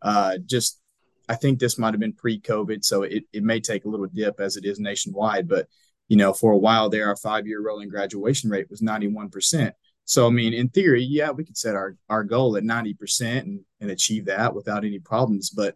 Uh, 0.00 0.38
just, 0.46 0.80
I 1.28 1.34
think 1.34 1.58
this 1.58 1.78
might 1.78 1.92
have 1.92 2.00
been 2.00 2.14
pre 2.14 2.40
COVID, 2.40 2.84
so 2.84 3.02
it, 3.02 3.24
it 3.32 3.42
may 3.42 3.60
take 3.60 3.84
a 3.84 3.88
little 3.88 4.06
dip 4.06 4.40
as 4.40 4.56
it 4.56 4.64
is 4.64 4.78
nationwide. 4.78 5.46
But, 5.48 5.68
you 6.08 6.16
know, 6.16 6.32
for 6.32 6.52
a 6.52 6.58
while 6.58 6.88
there, 6.88 7.08
our 7.08 7.16
five 7.16 7.46
year 7.46 7.60
rolling 7.60 7.90
graduation 7.90 8.48
rate 8.48 8.70
was 8.70 8.80
91%. 8.80 9.72
So, 10.06 10.26
I 10.26 10.30
mean, 10.30 10.54
in 10.54 10.70
theory, 10.70 11.02
yeah, 11.02 11.30
we 11.30 11.44
could 11.44 11.58
set 11.58 11.74
our, 11.74 11.96
our 12.08 12.24
goal 12.24 12.56
at 12.56 12.62
90% 12.62 13.40
and, 13.40 13.60
and 13.82 13.90
achieve 13.90 14.24
that 14.24 14.54
without 14.54 14.86
any 14.86 14.98
problems. 14.98 15.50
But 15.50 15.74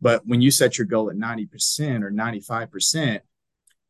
but 0.00 0.26
when 0.26 0.40
you 0.40 0.50
set 0.50 0.78
your 0.78 0.86
goal 0.86 1.10
at 1.10 1.16
90% 1.16 2.02
or 2.02 2.10
95%, 2.10 3.20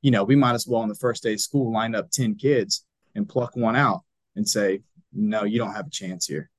you 0.02 0.10
know, 0.10 0.24
we 0.24 0.36
might 0.36 0.54
as 0.54 0.66
well 0.66 0.82
on 0.82 0.88
the 0.88 0.94
first 0.94 1.22
day 1.22 1.32
of 1.32 1.40
school 1.40 1.72
line 1.72 1.94
up 1.94 2.10
10 2.10 2.36
kids 2.36 2.84
and 3.14 3.28
pluck 3.28 3.56
one 3.56 3.76
out 3.76 4.02
and 4.36 4.48
say, 4.48 4.82
no, 5.12 5.44
you 5.44 5.58
don't 5.58 5.74
have 5.74 5.86
a 5.86 5.90
chance 5.90 6.26
here. 6.26 6.50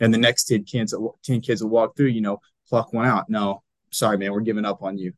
And 0.00 0.14
the 0.14 0.18
next 0.18 0.44
10 0.44 0.64
kids, 0.64 0.94
10 1.24 1.40
kids 1.40 1.62
will 1.62 1.70
walk 1.70 1.96
through, 1.96 2.06
you 2.06 2.20
know, 2.20 2.40
pluck 2.68 2.92
one 2.92 3.06
out. 3.06 3.28
No, 3.28 3.62
sorry, 3.90 4.16
man, 4.16 4.32
we're 4.32 4.40
giving 4.40 4.64
up 4.64 4.82
on 4.82 4.96
you. 4.96 5.12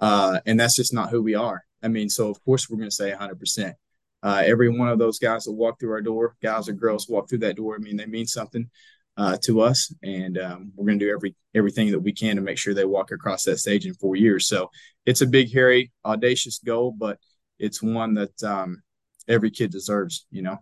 Uh, 0.00 0.40
and 0.46 0.58
that's 0.58 0.76
just 0.76 0.94
not 0.94 1.10
who 1.10 1.22
we 1.22 1.34
are. 1.34 1.64
I 1.82 1.88
mean, 1.88 2.08
so 2.08 2.30
of 2.30 2.42
course 2.44 2.70
we're 2.70 2.78
going 2.78 2.90
to 2.90 2.94
say 2.94 3.12
100%. 3.12 3.74
Uh, 4.22 4.42
every 4.46 4.70
one 4.70 4.88
of 4.88 4.98
those 4.98 5.18
guys 5.18 5.44
that 5.44 5.52
walk 5.52 5.78
through 5.78 5.92
our 5.92 6.00
door, 6.00 6.34
guys 6.42 6.68
or 6.68 6.72
girls 6.72 7.08
walk 7.08 7.28
through 7.28 7.38
that 7.38 7.56
door, 7.56 7.74
I 7.74 7.78
mean, 7.78 7.96
they 7.96 8.06
mean 8.06 8.26
something 8.26 8.70
uh, 9.16 9.36
to 9.42 9.60
us, 9.60 9.94
and 10.02 10.38
um, 10.38 10.72
we're 10.74 10.86
going 10.86 10.98
to 10.98 11.04
do 11.04 11.12
every 11.12 11.34
everything 11.54 11.90
that 11.92 12.00
we 12.00 12.12
can 12.12 12.36
to 12.36 12.42
make 12.42 12.58
sure 12.58 12.74
they 12.74 12.84
walk 12.84 13.12
across 13.12 13.44
that 13.44 13.58
stage 13.58 13.86
in 13.86 13.94
four 13.94 14.16
years. 14.16 14.48
So 14.48 14.70
it's 15.06 15.20
a 15.20 15.26
big, 15.26 15.52
hairy, 15.52 15.92
audacious 16.04 16.58
goal, 16.58 16.92
but 16.96 17.18
it's 17.58 17.82
one 17.82 18.14
that 18.14 18.42
um, 18.42 18.82
every 19.28 19.50
kid 19.50 19.70
deserves. 19.70 20.26
You 20.30 20.42
know. 20.42 20.58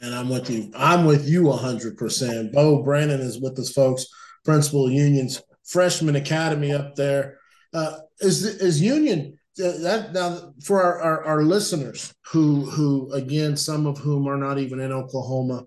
And 0.00 0.14
I'm 0.14 0.28
with 0.28 0.50
you. 0.50 0.70
I'm 0.76 1.06
with 1.06 1.26
you 1.26 1.44
100%. 1.44 2.52
Beau 2.52 2.82
Brannon 2.82 3.20
is 3.20 3.40
with 3.40 3.58
us, 3.58 3.72
folks. 3.72 4.06
Principal 4.44 4.90
Union's 4.90 5.42
freshman 5.64 6.16
academy 6.16 6.72
up 6.72 6.94
there. 6.96 7.38
Uh, 7.72 7.98
is 8.20 8.44
is 8.44 8.80
Union 8.80 9.36
that 9.56 10.12
now 10.12 10.52
for 10.62 10.82
our, 10.82 11.00
our, 11.00 11.24
our 11.24 11.42
listeners 11.42 12.14
who 12.26 12.68
who 12.70 13.10
again 13.12 13.56
some 13.56 13.86
of 13.86 13.98
whom 13.98 14.28
are 14.28 14.36
not 14.36 14.58
even 14.58 14.80
in 14.80 14.92
Oklahoma, 14.92 15.64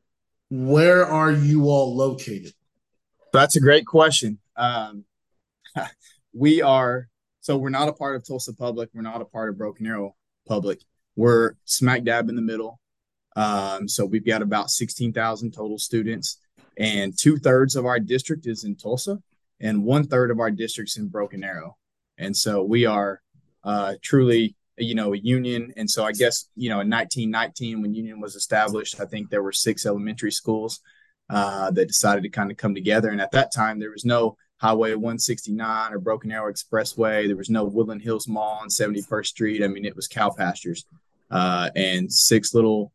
where 0.50 1.06
are 1.06 1.32
you 1.32 1.65
all 1.65 1.96
located? 1.96 2.53
That's 3.32 3.56
a 3.56 3.60
great 3.60 3.86
question. 3.86 4.39
Um, 4.56 5.06
we 6.34 6.62
are 6.62 7.08
so 7.41 7.58
we're 7.58 7.70
not 7.70 7.88
a 7.88 7.94
part 7.94 8.15
of 8.15 8.27
Tulsa 8.27 8.53
Public. 8.53 8.89
We're 8.94 9.01
not 9.01 9.22
a 9.22 9.25
part 9.25 9.50
of 9.50 9.58
Broken 9.58 9.88
Arrow 9.88 10.15
Public. 10.48 10.79
We're 11.15 11.53
smack 11.65 12.03
dab 12.03 12.29
in 12.29 12.36
the 12.36 12.41
middle. 12.41 12.79
Um, 13.36 13.88
so 13.88 14.06
we've 14.06 14.25
got 14.25 14.41
about 14.41 14.70
sixteen 14.70 15.13
thousand 15.13 15.53
total 15.53 15.77
students, 15.77 16.39
and 16.77 17.18
two 17.18 17.38
thirds 17.38 17.75
of 17.75 17.86
our 17.86 18.00
district 18.00 18.46
is 18.48 18.63
in 18.63 18.75
Tulsa, 18.75 19.20
and 19.60 19.84
one 19.84 20.06
third 20.06 20.32
of 20.32 20.39
our 20.39 20.51
district's 20.51 20.98
in 20.98 21.08
Broken 21.08 21.44
Arrow. 21.44 21.77
And 22.18 22.36
so 22.36 22.63
we 22.63 22.86
are 22.86 23.22
uh, 23.63 23.96
truly, 24.01 24.56
you 24.79 24.95
know, 24.95 25.13
a 25.13 25.17
union. 25.17 25.74
And 25.77 25.89
so 25.89 26.03
I 26.03 26.12
guess, 26.12 26.50
you 26.55 26.69
know, 26.69 26.79
in 26.81 26.89
1919, 26.89 27.81
when 27.81 27.93
Union 27.93 28.19
was 28.19 28.36
established, 28.36 29.00
I 29.00 29.05
think 29.05 29.29
there 29.29 29.43
were 29.43 29.51
six 29.51 29.86
elementary 29.86 30.31
schools 30.31 30.81
uh, 31.29 31.71
that 31.71 31.88
decided 31.88 32.24
to 32.24 32.29
kind 32.29 32.51
of 32.51 32.57
come 32.57 32.74
together. 32.74 33.09
And 33.09 33.21
at 33.21 33.31
that 33.31 33.53
time, 33.53 33.79
there 33.79 33.91
was 33.91 34.05
no 34.05 34.38
Highway 34.57 34.91
169 34.91 35.93
or 35.93 36.00
Broken 36.00 36.31
Arrow 36.31 36.51
Expressway. 36.51 37.27
There 37.27 37.38
was 37.38 37.50
no 37.50 37.63
Woodland 37.63 38.01
Hills 38.01 38.27
Mall 38.27 38.59
on 38.62 38.69
71st 38.69 39.25
Street. 39.25 39.63
I 39.63 39.67
mean, 39.67 39.86
it 39.86 39.95
was 39.95 40.07
cow 40.07 40.29
pastures. 40.29 40.86
Uh, 41.31 41.69
and 41.75 42.12
six 42.12 42.53
little 42.53 42.91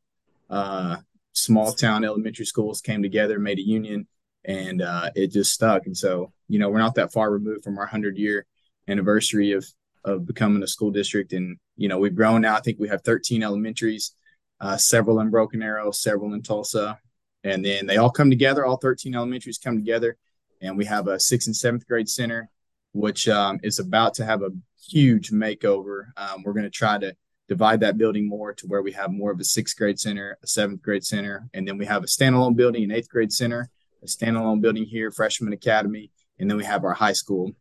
uh, 0.50 0.97
small 1.33 1.73
town 1.73 2.05
elementary 2.05 2.47
schools 2.47 2.81
came 2.81 3.03
together, 3.03 3.38
made 3.38 3.59
a 3.59 3.67
union, 3.67 4.07
and 4.45 4.83
uh, 4.83 5.11
it 5.14 5.29
just 5.29 5.53
stuck. 5.53 5.87
And 5.87 5.97
so, 5.97 6.33
you 6.49 6.59
know, 6.59 6.69
we're 6.69 6.79
not 6.79 6.97
that 6.97 7.12
far 7.12 7.31
removed 7.31 7.64
from 7.64 7.79
our 7.79 7.85
100 7.85 8.19
year 8.19 8.47
anniversary 8.88 9.53
of 9.53 9.67
of 10.05 10.26
becoming 10.26 10.62
a 10.62 10.67
school 10.67 10.91
district. 10.91 11.33
And, 11.33 11.57
you 11.76 11.88
know, 11.88 11.99
we've 11.99 12.14
grown 12.14 12.43
now. 12.43 12.57
I 12.57 12.61
think 12.61 12.78
we 12.78 12.88
have 12.88 13.02
13 13.02 13.43
elementaries, 13.43 14.14
uh, 14.61 14.76
several 14.76 15.21
in 15.21 15.31
Broken 15.31 15.62
Arrow, 15.62 15.90
several 15.90 16.35
in 16.35 16.43
Tulsa. 16.43 16.99
And 17.43 17.64
then 17.64 17.87
they 17.87 17.97
all 17.99 18.11
come 18.11 18.31
together, 18.31 18.64
all 18.64 18.76
13 18.76 19.14
elementaries 19.14 19.59
come 19.59 19.76
together. 19.76 20.16
And 20.62 20.78
we 20.78 20.87
have 20.87 21.09
a 21.09 21.21
sixth 21.21 21.47
and 21.47 21.57
seventh 21.57 21.87
grade 21.87 22.09
center, 22.09 22.49
which 22.93 23.28
um, 23.28 23.61
is 23.62 23.78
about 23.78 24.14
to 24.14 24.25
have 24.25 24.43
a 24.43 24.50
huge 24.88 25.31
makeover. 25.31 26.07
Um, 26.16 26.43
we're 26.43 26.54
going 26.54 26.64
to 26.64 26.71
try 26.71 26.99
to 26.99 27.14
divide 27.49 27.81
that 27.81 27.99
building 27.99 28.26
more 28.26 28.54
to 28.54 28.66
where 28.66 28.83
we 28.83 28.93
have 28.93 29.11
more 29.12 29.31
of 29.31 29.40
a 29.40 29.45
sixth 29.45 29.76
grade 29.76 29.99
center, 29.99 30.38
a 30.43 30.47
seventh 30.47 30.81
grade 30.83 31.04
center, 31.04 31.49
and 31.52 31.69
then 31.69 31.76
we 31.76 31.85
have 31.85 32.02
a 32.02 32.07
standalone 32.07 32.57
building, 32.57 32.85
an 32.85 32.90
eighth 32.90 33.09
grade 33.09 33.33
center, 33.33 33.69
a 34.02 34.07
standalone 34.07 34.61
building 34.61 34.85
here, 34.85 35.11
freshman 35.11 35.52
academy, 35.52 36.11
and 36.38 36.49
then 36.49 36.57
we 36.57 36.64
have 36.64 36.85
our 36.85 36.95
high 36.95 37.12
school. 37.12 37.52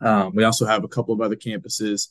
Um, 0.00 0.34
we 0.34 0.44
also 0.44 0.66
have 0.66 0.84
a 0.84 0.88
couple 0.88 1.14
of 1.14 1.20
other 1.20 1.36
campuses. 1.36 2.08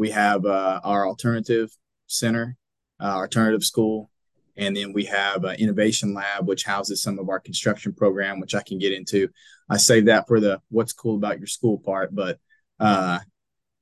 We 0.00 0.12
have 0.12 0.46
uh, 0.46 0.80
our 0.82 1.06
alternative 1.06 1.68
center, 2.06 2.56
uh, 2.98 3.16
alternative 3.16 3.62
school, 3.62 4.10
and 4.56 4.74
then 4.74 4.94
we 4.94 5.04
have 5.04 5.44
an 5.44 5.56
innovation 5.56 6.14
lab, 6.14 6.48
which 6.48 6.64
houses 6.64 7.02
some 7.02 7.18
of 7.18 7.28
our 7.28 7.38
construction 7.38 7.92
program, 7.92 8.40
which 8.40 8.54
I 8.54 8.62
can 8.62 8.78
get 8.78 8.94
into. 8.94 9.28
I 9.68 9.76
save 9.76 10.06
that 10.06 10.26
for 10.26 10.40
the 10.40 10.58
what's 10.70 10.94
cool 10.94 11.16
about 11.16 11.36
your 11.36 11.48
school 11.48 11.76
part, 11.76 12.14
but 12.14 12.38
uh, 12.78 13.18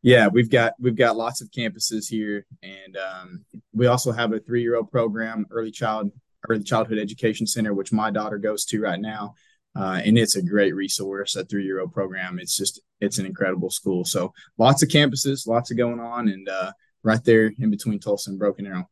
yeah, 0.03 0.27
we've 0.27 0.51
got 0.51 0.73
we've 0.81 0.97
got 0.97 1.17
lots 1.17 1.41
of 1.41 1.53
campuses 1.53 2.09
here, 2.09 2.45
and 2.65 2.97
um, 2.97 3.45
we 3.73 3.87
also 3.87 4.11
have 4.11 4.33
a 4.33 4.41
three 4.41 4.63
year 4.63 4.75
old 4.75 4.91
program, 4.91 5.47
early 5.53 5.71
child 5.71 6.11
early 6.49 6.65
childhood 6.65 6.99
education 6.99 7.47
center, 7.47 7.75
which 7.75 7.93
my 7.93 8.11
daughter 8.11 8.39
goes 8.39 8.65
to 8.65 8.81
right 8.81 9.01
now, 9.01 9.35
uh, 9.77 10.01
and 10.05 10.19
it's 10.19 10.37
a 10.37 10.43
great 10.43 10.75
resource. 10.75 11.37
A 11.37 11.45
three 11.45 11.65
year 11.65 11.81
old 11.81 11.93
program. 11.93 12.39
It's 12.39 12.57
just 12.57 12.81
it's 13.01 13.19
an 13.19 13.27
incredible 13.27 13.71
school. 13.71 14.05
So 14.05 14.33
lots 14.57 14.83
of 14.83 14.89
campuses, 14.89 15.47
lots 15.47 15.71
of 15.71 15.77
going 15.77 16.01
on, 16.01 16.29
and 16.29 16.49
uh, 16.49 16.73
right 17.03 17.23
there 17.25 17.53
in 17.59 17.71
between 17.71 18.01
Tulsa 18.01 18.31
and 18.31 18.39
Broken 18.39 18.67
Arrow. 18.67 18.89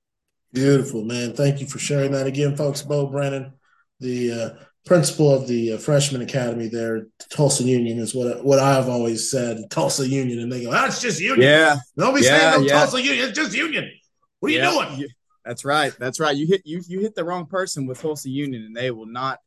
Beautiful, 0.53 1.05
man. 1.05 1.35
Thank 1.35 1.61
you 1.61 1.67
for 1.67 1.79
sharing 1.79 2.13
that 2.13 2.27
again, 2.27 2.57
folks. 2.57 2.83
Beau 2.83 3.07
Brannon, 3.07 3.53
the 4.01 4.33
uh, 4.33 4.51
principal 4.87 5.35
of 5.35 5.47
the 5.49 5.73
uh, 5.73 5.79
freshman 5.79 6.23
academy 6.23 6.69
there, 6.69 7.09
Tulsa 7.31 7.65
Union, 7.65 7.99
is 7.99 8.15
what 8.15 8.45
what 8.45 8.59
I've 8.59 8.89
always 8.89 9.31
said. 9.31 9.59
Tulsa 9.71 10.09
Union, 10.09 10.39
and 10.39 10.51
they 10.51 10.65
go, 10.65 10.71
"That's 10.71 11.01
just 11.03 11.21
Union." 11.21 11.43
Yeah, 11.43 11.77
don't 11.99 12.15
be 12.15 12.23
yeah, 12.23 12.39
saying 12.39 12.61
no 12.61 12.67
yeah. 12.67 12.73
Tulsa 12.79 13.03
Union. 13.03 13.29
It's 13.29 13.39
just 13.39 13.55
Union. 13.55 13.91
What 14.41 14.53
are 14.53 14.55
you 14.55 14.61
doing? 14.61 15.09
that's 15.45 15.65
right. 15.65 15.95
That's 15.99 16.21
right. 16.21 16.37
You 16.37 16.47
hit 16.47 16.63
you 16.65 16.81
you 16.87 17.01
hit 17.01 17.15
the 17.15 17.25
wrong 17.25 17.47
person 17.47 17.87
with 17.87 18.01
Tulsa 18.01 18.31
Union, 18.31 18.63
and 18.63 18.77
they 18.77 18.91
will 18.91 19.07
not 19.07 19.41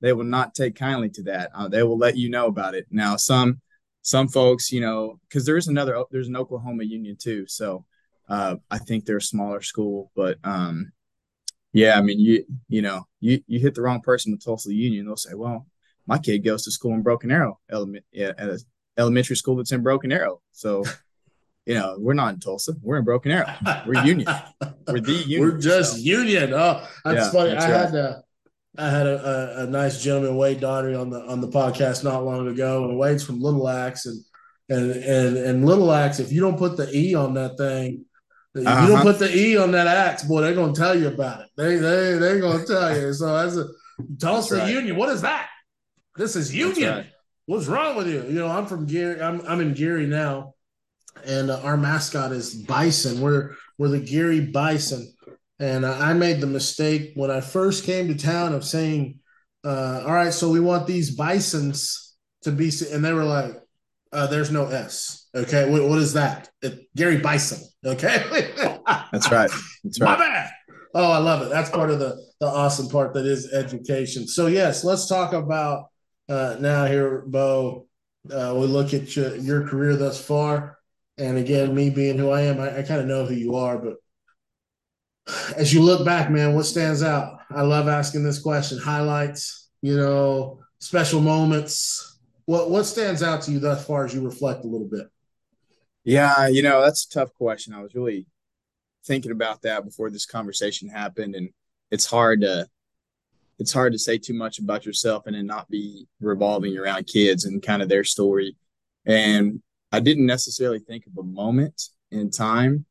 they 0.00 0.12
will 0.12 0.24
not 0.24 0.54
take 0.54 0.74
kindly 0.76 1.10
to 1.10 1.22
that. 1.24 1.50
Uh, 1.54 1.68
they 1.68 1.82
will 1.82 1.98
let 1.98 2.16
you 2.16 2.30
know 2.30 2.46
about 2.46 2.74
it. 2.74 2.86
Now, 2.90 3.16
some 3.16 3.60
some 4.02 4.28
folks, 4.28 4.72
you 4.72 4.80
know, 4.80 5.20
because 5.28 5.44
there 5.44 5.56
is 5.56 5.68
another 5.68 6.02
there's 6.10 6.28
an 6.28 6.36
Oklahoma 6.36 6.84
Union 6.84 7.16
too. 7.20 7.46
So 7.46 7.84
uh, 8.28 8.56
I 8.70 8.78
think 8.78 9.04
they're 9.04 9.18
a 9.18 9.22
smaller 9.22 9.60
school, 9.60 10.10
but 10.14 10.38
um, 10.44 10.92
yeah, 11.72 11.98
I 11.98 12.02
mean, 12.02 12.18
you 12.18 12.44
you 12.68 12.82
know, 12.82 13.04
you 13.20 13.42
you 13.46 13.60
hit 13.60 13.74
the 13.74 13.82
wrong 13.82 14.00
person 14.00 14.32
with 14.32 14.44
Tulsa 14.44 14.72
Union, 14.72 15.06
they'll 15.06 15.16
say, 15.16 15.34
well, 15.34 15.66
my 16.06 16.18
kid 16.18 16.38
goes 16.44 16.64
to 16.64 16.70
school 16.70 16.94
in 16.94 17.02
Broken 17.02 17.30
Arrow, 17.30 17.58
element 17.68 18.04
yeah, 18.12 18.32
at 18.38 18.48
a 18.48 18.58
elementary 18.96 19.36
school 19.36 19.56
that's 19.56 19.72
in 19.72 19.82
Broken 19.82 20.12
Arrow. 20.12 20.40
So, 20.52 20.84
you 21.66 21.74
know, 21.74 21.96
we're 21.98 22.14
not 22.14 22.34
in 22.34 22.40
Tulsa, 22.40 22.72
we're 22.82 22.98
in 22.98 23.04
Broken 23.04 23.32
Arrow. 23.32 23.52
We're 23.86 24.04
Union. 24.04 24.28
We're 24.88 25.00
the 25.00 25.12
Union. 25.12 25.40
We're 25.40 25.58
just 25.58 25.92
so. 25.92 25.98
Union. 25.98 26.52
Oh, 26.52 26.84
that's 27.04 27.16
Yeah, 27.26 27.30
funny. 27.30 27.50
that's 27.50 27.64
I 27.64 27.70
right. 27.70 27.80
had 27.86 27.94
a, 27.94 28.24
I 28.78 28.88
had 28.88 29.06
a, 29.06 29.60
a, 29.60 29.64
a 29.64 29.66
nice 29.66 30.02
gentleman, 30.02 30.36
Wade 30.36 30.60
Daugherty, 30.60 30.94
on 30.94 31.10
the 31.10 31.20
on 31.20 31.40
the 31.40 31.48
podcast 31.48 32.04
not 32.04 32.24
long 32.24 32.46
ago, 32.48 32.84
and 32.88 32.98
Wade's 32.98 33.24
from 33.24 33.40
Little 33.40 33.68
Axe, 33.68 34.06
and 34.06 34.22
and 34.68 34.90
and 34.92 35.36
and 35.36 35.66
Little 35.66 35.92
Axe. 35.92 36.20
If 36.20 36.30
you 36.32 36.40
don't 36.40 36.56
put 36.58 36.76
the 36.76 36.88
e 36.96 37.14
on 37.14 37.34
that 37.34 37.56
thing, 37.58 38.04
if 38.54 38.62
you 38.62 38.68
Uh-huh. 38.68 38.86
don't 38.86 39.02
put 39.02 39.18
the 39.18 39.34
e 39.36 39.56
on 39.56 39.72
that 39.72 39.86
axe, 39.88 40.22
boy, 40.22 40.40
they're 40.42 40.54
gonna 40.54 40.72
tell 40.72 40.96
you 40.98 41.08
about 41.08 41.40
it. 41.40 41.48
They 41.56 41.76
they 41.76 42.18
they're 42.18 42.40
gonna 42.40 42.64
tell 42.64 42.96
you. 42.96 43.12
So 43.12 43.26
that's 43.36 43.56
a 43.56 43.66
Tulsa 44.20 44.58
right. 44.58 44.72
Union. 44.72 44.96
What 44.96 45.08
is 45.10 45.22
that? 45.22 45.48
This 46.16 46.36
is 46.36 46.54
Union. 46.54 46.94
right. 46.96 47.06
What's 47.46 47.66
wrong 47.66 47.96
with 47.96 48.06
you? 48.06 48.22
You 48.22 48.38
know, 48.38 48.48
I'm 48.48 48.66
from 48.66 48.86
Geary. 48.86 49.20
I'm 49.20 49.40
I'm 49.48 49.60
in 49.60 49.74
Geary 49.74 50.06
now, 50.06 50.54
and 51.24 51.50
uh, 51.50 51.60
our 51.62 51.76
mascot 51.76 52.30
is 52.30 52.54
Bison. 52.54 53.20
We're 53.20 53.56
we're 53.78 53.88
the 53.88 53.98
Geary 53.98 54.40
Bison, 54.40 55.12
and 55.60 55.84
I 55.84 56.14
made 56.14 56.40
the 56.40 56.46
mistake 56.46 57.12
when 57.14 57.30
I 57.30 57.42
first 57.42 57.84
came 57.84 58.08
to 58.08 58.14
town 58.14 58.54
of 58.54 58.64
saying, 58.64 59.20
uh, 59.62 60.02
"All 60.06 60.12
right, 60.12 60.32
so 60.32 60.48
we 60.48 60.58
want 60.58 60.86
these 60.86 61.14
Bisons 61.14 62.16
to 62.42 62.50
be," 62.50 62.72
and 62.90 63.04
they 63.04 63.12
were 63.12 63.24
like, 63.24 63.60
uh, 64.10 64.26
"There's 64.26 64.50
no 64.50 64.66
S." 64.66 65.28
Okay, 65.34 65.70
what, 65.70 65.86
what 65.86 65.98
is 65.98 66.14
that? 66.14 66.48
It, 66.62 66.88
Geary 66.96 67.18
Bison. 67.18 67.60
Okay, 67.84 68.24
That's 69.12 69.30
right. 69.30 69.50
That's 69.84 70.00
right. 70.00 70.00
my 70.00 70.16
bad. 70.16 70.50
Oh, 70.94 71.12
I 71.12 71.18
love 71.18 71.42
it. 71.42 71.50
That's 71.50 71.70
part 71.70 71.90
of 71.90 71.98
the 71.98 72.16
the 72.40 72.46
awesome 72.46 72.88
part 72.88 73.12
that 73.14 73.26
is 73.26 73.52
education. 73.52 74.26
So 74.26 74.46
yes, 74.46 74.82
let's 74.82 75.06
talk 75.06 75.34
about 75.34 75.88
uh, 76.28 76.56
now 76.58 76.86
here, 76.86 77.22
Beau. 77.26 77.86
Uh, 78.30 78.54
we 78.56 78.66
look 78.66 78.92
at 78.92 79.14
your, 79.14 79.36
your 79.36 79.66
career 79.66 79.96
thus 79.96 80.22
far, 80.22 80.78
and 81.18 81.36
again, 81.36 81.74
me 81.74 81.90
being 81.90 82.18
who 82.18 82.30
I 82.30 82.42
am, 82.42 82.60
I, 82.60 82.78
I 82.78 82.82
kind 82.82 83.00
of 83.00 83.06
know 83.06 83.26
who 83.26 83.34
you 83.34 83.56
are. 83.56 83.78
But 83.78 83.94
as 85.56 85.72
you 85.72 85.82
look 85.82 86.04
back, 86.04 86.30
man, 86.30 86.54
what 86.54 86.64
stands 86.64 87.02
out? 87.02 87.40
I 87.50 87.62
love 87.62 87.88
asking 87.88 88.24
this 88.24 88.40
question. 88.40 88.78
Highlights, 88.78 89.68
you 89.82 89.96
know, 89.96 90.60
special 90.78 91.20
moments. 91.20 92.18
What 92.46 92.70
what 92.70 92.84
stands 92.84 93.22
out 93.22 93.42
to 93.42 93.52
you 93.52 93.60
thus 93.60 93.86
far 93.86 94.04
as 94.04 94.14
you 94.14 94.24
reflect 94.24 94.64
a 94.64 94.68
little 94.68 94.88
bit? 94.88 95.08
Yeah, 96.04 96.48
you 96.48 96.62
know, 96.62 96.82
that's 96.82 97.04
a 97.04 97.10
tough 97.10 97.34
question. 97.34 97.74
I 97.74 97.82
was 97.82 97.94
really 97.94 98.26
thinking 99.04 99.32
about 99.32 99.62
that 99.62 99.84
before 99.84 100.10
this 100.10 100.26
conversation 100.26 100.88
happened, 100.88 101.34
and 101.34 101.50
it's 101.90 102.06
hard 102.06 102.40
to 102.42 102.66
it's 103.58 103.72
hard 103.72 103.92
to 103.92 103.98
say 103.98 104.16
too 104.16 104.32
much 104.32 104.58
about 104.58 104.86
yourself 104.86 105.26
and 105.26 105.36
then 105.36 105.46
not 105.46 105.68
be 105.68 106.06
revolving 106.20 106.78
around 106.78 107.06
kids 107.06 107.44
and 107.44 107.62
kind 107.62 107.82
of 107.82 107.90
their 107.90 108.04
story. 108.04 108.56
And 109.04 109.60
I 109.92 110.00
didn't 110.00 110.24
necessarily 110.24 110.78
think 110.78 111.06
of 111.06 111.18
a 111.18 111.22
moment 111.22 111.82
in 112.10 112.30
time. 112.30 112.86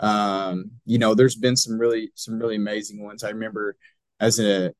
Um, 0.00 0.72
you 0.84 0.98
know, 0.98 1.14
there's 1.14 1.36
been 1.36 1.56
some 1.56 1.78
really 1.78 2.10
some 2.14 2.38
really 2.38 2.56
amazing 2.56 3.02
ones. 3.02 3.22
I 3.22 3.30
remember 3.30 3.76
as 4.20 4.38
a 4.40 4.72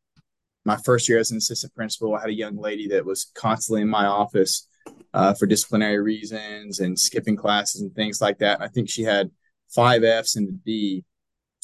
my 0.64 0.76
first 0.85 1.09
year 1.09 1.18
as 1.18 1.30
an 1.30 1.37
assistant 1.37 1.75
principal, 1.75 2.14
I 2.14 2.21
had 2.21 2.30
a 2.30 2.35
young 2.35 2.56
lady 2.56 2.88
that 2.88 3.04
was 3.04 3.30
constantly 3.35 3.83
in 3.83 3.88
my 3.88 4.06
office 4.06 4.66
uh, 5.12 5.35
for 5.35 5.47
disciplinary 5.47 6.00
reasons 6.00 6.80
and 6.80 6.99
skipping 6.99 7.37
classes 7.37 7.83
and 7.83 7.94
things 7.94 8.21
like 8.21 8.38
that. 8.38 8.61
I 8.61 8.68
think 8.68 8.88
she 8.88 9.02
had 9.02 9.30
five 9.68 10.04
Fs 10.04 10.37
and 10.37 10.49
a 10.49 10.52
D 10.52 11.04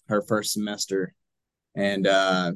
her 0.09 0.23
first 0.23 0.52
semester, 0.52 1.14
and 1.75 2.07
uh, 2.07 2.52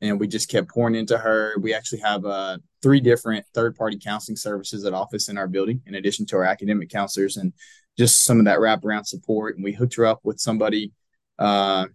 and 0.00 0.20
we 0.20 0.28
just 0.28 0.48
kept 0.48 0.68
pouring 0.68 0.94
into 0.94 1.18
her. 1.18 1.54
We 1.58 1.74
actually 1.74 2.00
have 2.00 2.24
uh, 2.24 2.58
three 2.82 3.00
different 3.00 3.44
third 3.54 3.76
party 3.76 3.98
counseling 3.98 4.36
services 4.36 4.84
at 4.84 4.94
office 4.94 5.28
in 5.28 5.38
our 5.38 5.48
building, 5.48 5.82
in 5.86 5.94
addition 5.94 6.26
to 6.26 6.36
our 6.36 6.44
academic 6.44 6.88
counselors 6.90 7.36
and 7.36 7.52
just 7.98 8.24
some 8.24 8.38
of 8.38 8.44
that 8.44 8.58
wraparound 8.58 9.06
support. 9.06 9.56
And 9.56 9.64
we 9.64 9.72
hooked 9.72 9.96
her 9.96 10.06
up 10.06 10.20
with 10.22 10.38
somebody 10.38 10.92
uh, 11.38 11.86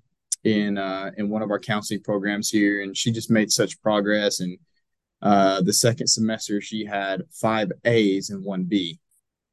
in 0.44 0.78
uh, 0.78 1.12
in 1.18 1.30
one 1.30 1.42
of 1.42 1.52
our 1.52 1.60
counseling 1.60 2.02
programs 2.02 2.50
here, 2.50 2.82
and 2.82 2.96
she 2.96 3.12
just 3.12 3.32
made 3.32 3.52
such 3.52 3.82
progress. 3.82 4.40
And 4.42 4.58
uh, 5.22 5.62
the 5.62 5.74
second 5.74 6.08
semester, 6.08 6.60
she 6.60 6.86
had 6.86 7.24
five 7.32 7.72
A's 7.86 8.30
and 8.30 8.44
one 8.44 8.64
B, 8.64 9.00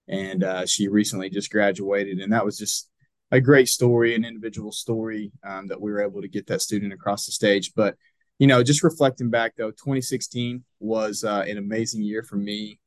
and 0.09 0.43
uh, 0.43 0.67
she 0.67 0.89
recently 0.89 1.31
just 1.31 1.51
graduated, 1.51 2.19
and 2.19 2.33
that 2.33 2.45
was 2.45 2.59
just 2.59 2.89
a 3.31 3.41
great 3.41 3.69
story, 3.69 4.17
an 4.17 4.25
individual 4.25 4.73
story 4.73 5.31
um, 5.45 5.69
that 5.69 5.81
we 5.81 5.93
were 5.93 6.03
able 6.03 6.21
to 6.21 6.29
get 6.29 6.49
that 6.49 6.63
student 6.63 6.93
across 6.93 7.27
the 7.27 7.33
stage. 7.33 7.73
But 7.77 7.95
you 8.41 8.47
know, 8.47 8.63
just 8.63 8.83
reflecting 8.83 9.29
back 9.29 9.53
though, 9.57 9.71
2016 9.71 10.65
was 10.81 11.25
uh, 11.25 11.45
an 11.47 11.59
amazing 11.59 12.03
year 12.03 12.23
for 12.23 12.37
me. 12.37 12.81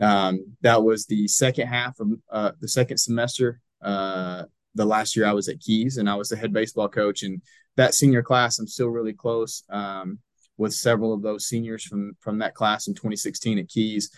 Um, 0.00 0.56
that 0.60 0.84
was 0.84 1.04
the 1.06 1.26
second 1.26 1.66
half 1.66 1.98
of 1.98 2.12
uh, 2.30 2.52
the 2.60 2.68
second 2.68 2.98
semester. 2.98 3.60
Uh, 3.82 4.44
the 4.76 4.84
last 4.84 5.16
year 5.16 5.26
I 5.26 5.32
was 5.32 5.48
at 5.48 5.58
Keys, 5.58 5.98
and 5.98 6.08
I 6.08 6.14
was 6.14 6.28
the 6.28 6.36
head 6.36 6.52
baseball 6.52 6.88
coach. 6.88 7.24
And 7.24 7.42
that 7.76 7.94
senior 7.94 8.22
class, 8.22 8.60
I'm 8.60 8.68
still 8.68 8.88
really 8.88 9.12
close 9.12 9.64
um, 9.68 10.20
with 10.58 10.72
several 10.72 11.12
of 11.12 11.22
those 11.22 11.46
seniors 11.46 11.82
from 11.82 12.16
from 12.20 12.38
that 12.38 12.54
class 12.54 12.86
in 12.86 12.94
2016 12.94 13.58
at 13.58 13.68
Keys. 13.68 14.12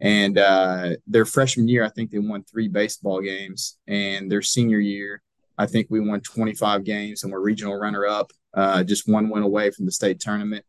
And 0.00 0.38
uh, 0.38 0.96
their 1.06 1.26
freshman 1.26 1.68
year, 1.68 1.84
I 1.84 1.90
think 1.90 2.10
they 2.10 2.18
won 2.18 2.42
three 2.42 2.68
baseball 2.68 3.20
games. 3.20 3.78
And 3.86 4.32
their 4.32 4.42
senior 4.42 4.80
year, 4.80 5.22
I 5.62 5.66
think 5.66 5.86
we 5.90 6.00
won 6.00 6.20
25 6.20 6.82
games 6.82 7.22
and 7.22 7.32
we're 7.32 7.38
regional 7.38 7.76
runner 7.76 8.04
up, 8.04 8.32
uh, 8.52 8.82
just 8.82 9.08
one 9.08 9.28
win 9.28 9.44
away 9.44 9.70
from 9.70 9.86
the 9.86 9.92
state 9.92 10.18
tournament. 10.18 10.64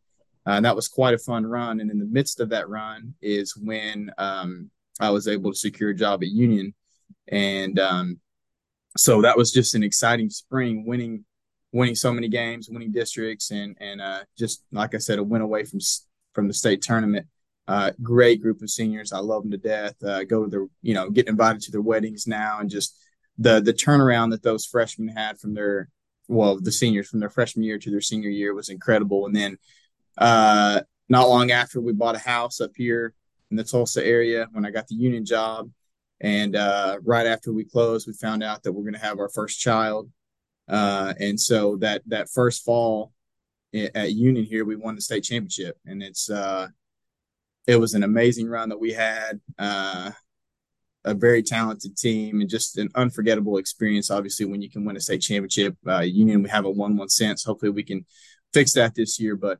Uh, 0.45 0.51
and 0.51 0.65
that 0.65 0.75
was 0.75 0.87
quite 0.87 1.15
a 1.15 1.17
fun 1.17 1.45
run. 1.47 1.79
And 1.79 1.89
in 1.89 1.97
the 1.97 2.05
midst 2.05 2.39
of 2.39 2.49
that 2.49 2.69
run 2.69 3.15
is 3.19 3.57
when 3.57 4.11
um, 4.19 4.69
I 4.99 5.09
was 5.09 5.27
able 5.27 5.51
to 5.51 5.57
secure 5.57 5.89
a 5.89 5.95
job 5.95 6.21
at 6.21 6.29
Union. 6.29 6.75
And 7.27 7.79
um, 7.79 8.19
so 8.95 9.23
that 9.23 9.35
was 9.35 9.51
just 9.51 9.73
an 9.73 9.81
exciting 9.81 10.29
spring, 10.29 10.85
winning 10.85 11.25
winning 11.71 11.95
so 11.95 12.13
many 12.13 12.27
games, 12.27 12.69
winning 12.69 12.91
districts, 12.91 13.49
and 13.49 13.75
and 13.79 13.99
uh, 13.99 14.19
just 14.37 14.63
like 14.71 14.93
I 14.93 14.99
said, 14.99 15.17
a 15.17 15.23
win 15.23 15.41
away 15.41 15.63
from 15.63 15.79
from 16.33 16.47
the 16.47 16.53
state 16.53 16.83
tournament. 16.83 17.25
Uh, 17.67 17.91
great 18.03 18.41
group 18.41 18.61
of 18.61 18.69
seniors. 18.69 19.11
I 19.11 19.19
love 19.19 19.41
them 19.41 19.51
to 19.51 19.57
death. 19.57 19.95
Uh, 20.03 20.23
go 20.25 20.43
to 20.43 20.49
their, 20.49 20.65
you 20.81 20.93
know, 20.93 21.09
get 21.09 21.29
invited 21.29 21.61
to 21.63 21.71
their 21.71 21.81
weddings 21.81 22.27
now, 22.27 22.59
and 22.59 22.69
just 22.69 22.95
the 23.37 23.59
the 23.59 23.73
turnaround 23.73 24.31
that 24.31 24.43
those 24.43 24.65
freshmen 24.65 25.07
had 25.07 25.39
from 25.39 25.53
their, 25.53 25.89
well, 26.27 26.59
the 26.59 26.71
seniors 26.71 27.09
from 27.09 27.19
their 27.19 27.29
freshman 27.29 27.63
year 27.63 27.79
to 27.79 27.91
their 27.91 28.01
senior 28.01 28.29
year 28.29 28.53
was 28.53 28.69
incredible. 28.69 29.25
And 29.25 29.35
then, 29.35 29.57
uh, 30.17 30.81
not 31.09 31.29
long 31.29 31.51
after, 31.51 31.81
we 31.81 31.93
bought 31.93 32.15
a 32.15 32.19
house 32.19 32.61
up 32.61 32.71
here 32.75 33.13
in 33.51 33.57
the 33.57 33.63
Tulsa 33.63 34.05
area 34.05 34.47
when 34.51 34.65
I 34.65 34.71
got 34.71 34.87
the 34.87 34.95
union 34.95 35.25
job, 35.25 35.69
and 36.21 36.55
uh, 36.55 36.99
right 37.03 37.27
after 37.27 37.51
we 37.51 37.65
closed, 37.65 38.07
we 38.07 38.13
found 38.13 38.43
out 38.43 38.63
that 38.63 38.71
we're 38.71 38.83
going 38.83 38.93
to 38.93 38.99
have 38.99 39.19
our 39.19 39.29
first 39.29 39.59
child. 39.59 40.09
Uh, 40.69 41.13
and 41.19 41.39
so 41.39 41.75
that 41.77 42.01
that 42.07 42.29
first 42.29 42.63
fall 42.63 43.11
at 43.73 44.13
Union 44.13 44.45
here, 44.45 44.65
we 44.65 44.75
won 44.75 44.95
the 44.95 45.01
state 45.01 45.23
championship, 45.23 45.77
and 45.85 46.03
it's 46.03 46.29
uh, 46.29 46.67
it 47.67 47.75
was 47.77 47.93
an 47.93 48.03
amazing 48.03 48.47
run 48.47 48.69
that 48.69 48.79
we 48.79 48.93
had. 48.93 49.41
Uh, 49.57 50.11
a 51.05 51.13
very 51.13 51.43
talented 51.43 51.97
team 51.97 52.41
and 52.41 52.49
just 52.49 52.77
an 52.77 52.89
unforgettable 52.95 53.57
experience. 53.57 54.09
Obviously, 54.09 54.45
when 54.45 54.61
you 54.61 54.69
can 54.69 54.85
win 54.85 54.97
a 54.97 55.01
state 55.01 55.21
championship, 55.21 55.75
uh, 55.87 55.99
Union 55.99 56.43
we 56.43 56.49
have 56.49 56.65
a 56.65 56.69
one-one 56.69 57.09
sense. 57.09 57.43
Hopefully, 57.43 57.71
we 57.71 57.83
can 57.83 58.05
fix 58.53 58.73
that 58.73 58.95
this 58.95 59.19
year. 59.19 59.35
But 59.35 59.59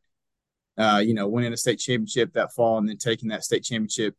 uh, 0.77 1.01
you 1.05 1.13
know, 1.13 1.27
winning 1.27 1.53
a 1.53 1.57
state 1.57 1.79
championship 1.79 2.33
that 2.33 2.53
fall 2.53 2.77
and 2.77 2.87
then 2.87 2.97
taking 2.97 3.29
that 3.29 3.43
state 3.43 3.63
championship 3.63 4.15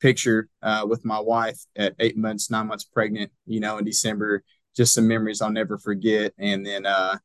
picture 0.00 0.48
uh, 0.62 0.84
with 0.88 1.04
my 1.04 1.20
wife 1.20 1.58
at 1.76 1.94
eight 2.00 2.16
months, 2.16 2.50
nine 2.50 2.66
months 2.66 2.84
pregnant, 2.84 3.30
you 3.46 3.60
know, 3.60 3.78
in 3.78 3.84
December, 3.84 4.42
just 4.76 4.94
some 4.94 5.06
memories 5.06 5.40
I'll 5.40 5.50
never 5.50 5.78
forget. 5.78 6.32
And 6.38 6.66
then 6.66 6.86
uh, 6.86 7.18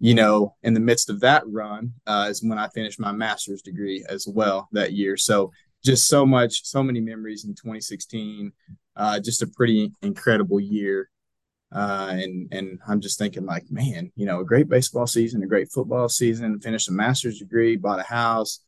you 0.00 0.14
know, 0.14 0.56
in 0.62 0.72
the 0.72 0.80
midst 0.80 1.10
of 1.10 1.20
that 1.20 1.42
run 1.46 1.92
uh, 2.06 2.26
is 2.30 2.42
when 2.42 2.58
I 2.58 2.68
finished 2.68 2.98
my 2.98 3.12
master's 3.12 3.60
degree 3.60 4.04
as 4.08 4.26
well 4.26 4.68
that 4.72 4.94
year. 4.94 5.18
So 5.18 5.52
just 5.84 6.08
so 6.08 6.26
much, 6.26 6.64
so 6.64 6.82
many 6.82 7.00
memories 7.00 7.44
in 7.44 7.54
2016. 7.54 8.52
Uh, 8.96 9.20
just 9.20 9.42
a 9.42 9.46
pretty 9.46 9.92
incredible 10.02 10.60
year. 10.60 11.08
Uh, 11.72 12.08
and 12.10 12.52
and 12.52 12.78
I'm 12.88 13.00
just 13.00 13.18
thinking 13.18 13.46
like, 13.46 13.64
man, 13.70 14.10
you 14.16 14.26
know, 14.26 14.40
a 14.40 14.44
great 14.44 14.68
baseball 14.68 15.06
season, 15.06 15.42
a 15.42 15.46
great 15.46 15.70
football 15.70 16.08
season, 16.08 16.60
finished 16.60 16.88
a 16.88 16.92
master's 16.92 17.38
degree, 17.38 17.76
bought 17.76 18.00
a 18.00 18.04
house, 18.04 18.60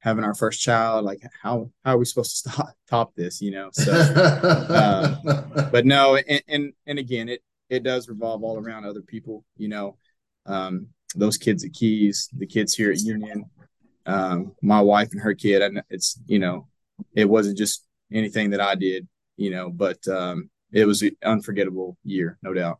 having 0.00 0.24
our 0.24 0.34
first 0.34 0.62
child. 0.62 1.04
Like, 1.04 1.20
how 1.42 1.70
how 1.84 1.94
are 1.94 1.98
we 1.98 2.06
supposed 2.06 2.44
to 2.44 2.50
stop 2.50 2.74
top 2.88 3.14
this? 3.14 3.42
You 3.42 3.50
know, 3.50 3.68
so. 3.72 3.92
uh, 3.92 5.68
but 5.70 5.84
no, 5.84 6.16
and, 6.16 6.42
and 6.48 6.72
and 6.86 6.98
again, 6.98 7.28
it 7.28 7.42
it 7.68 7.82
does 7.82 8.08
revolve 8.08 8.42
all 8.42 8.58
around 8.58 8.86
other 8.86 9.02
people. 9.02 9.44
You 9.58 9.68
know, 9.68 9.98
um, 10.46 10.88
those 11.14 11.36
kids 11.36 11.64
at 11.64 11.74
Keys, 11.74 12.30
the 12.36 12.46
kids 12.46 12.74
here 12.74 12.90
at 12.90 13.00
Union, 13.00 13.44
um, 14.06 14.52
my 14.62 14.80
wife 14.80 15.10
and 15.12 15.20
her 15.20 15.34
kid. 15.34 15.62
And 15.62 15.82
it's 15.90 16.20
you 16.26 16.38
know, 16.38 16.68
it 17.14 17.28
wasn't 17.28 17.58
just 17.58 17.84
anything 18.12 18.50
that 18.50 18.60
I 18.60 18.74
did, 18.74 19.06
you 19.36 19.50
know, 19.50 19.70
but 19.70 20.06
um, 20.08 20.50
it 20.72 20.86
was 20.86 21.02
an 21.02 21.16
unforgettable 21.24 21.96
year, 22.04 22.38
no 22.42 22.54
doubt. 22.54 22.78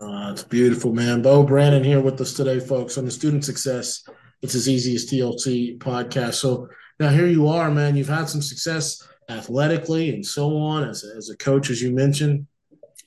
Uh, 0.00 0.30
it's 0.32 0.42
beautiful, 0.42 0.92
man. 0.92 1.22
Beau 1.22 1.42
Brannon 1.42 1.84
here 1.84 2.00
with 2.00 2.20
us 2.20 2.34
today, 2.34 2.60
folks, 2.60 2.98
on 2.98 3.04
the 3.04 3.10
Student 3.10 3.44
Success. 3.44 4.06
It's 4.42 4.54
as 4.54 4.68
easy 4.68 4.94
as 4.94 5.06
TLC 5.06 5.78
podcast. 5.78 6.34
So 6.34 6.68
now 7.00 7.08
here 7.08 7.26
you 7.26 7.48
are, 7.48 7.70
man. 7.70 7.96
You've 7.96 8.08
had 8.08 8.28
some 8.28 8.42
success 8.42 9.06
athletically 9.28 10.14
and 10.14 10.24
so 10.24 10.56
on 10.56 10.88
as 10.88 11.04
a, 11.04 11.16
as 11.16 11.30
a 11.30 11.36
coach, 11.36 11.70
as 11.70 11.80
you 11.80 11.90
mentioned. 11.90 12.46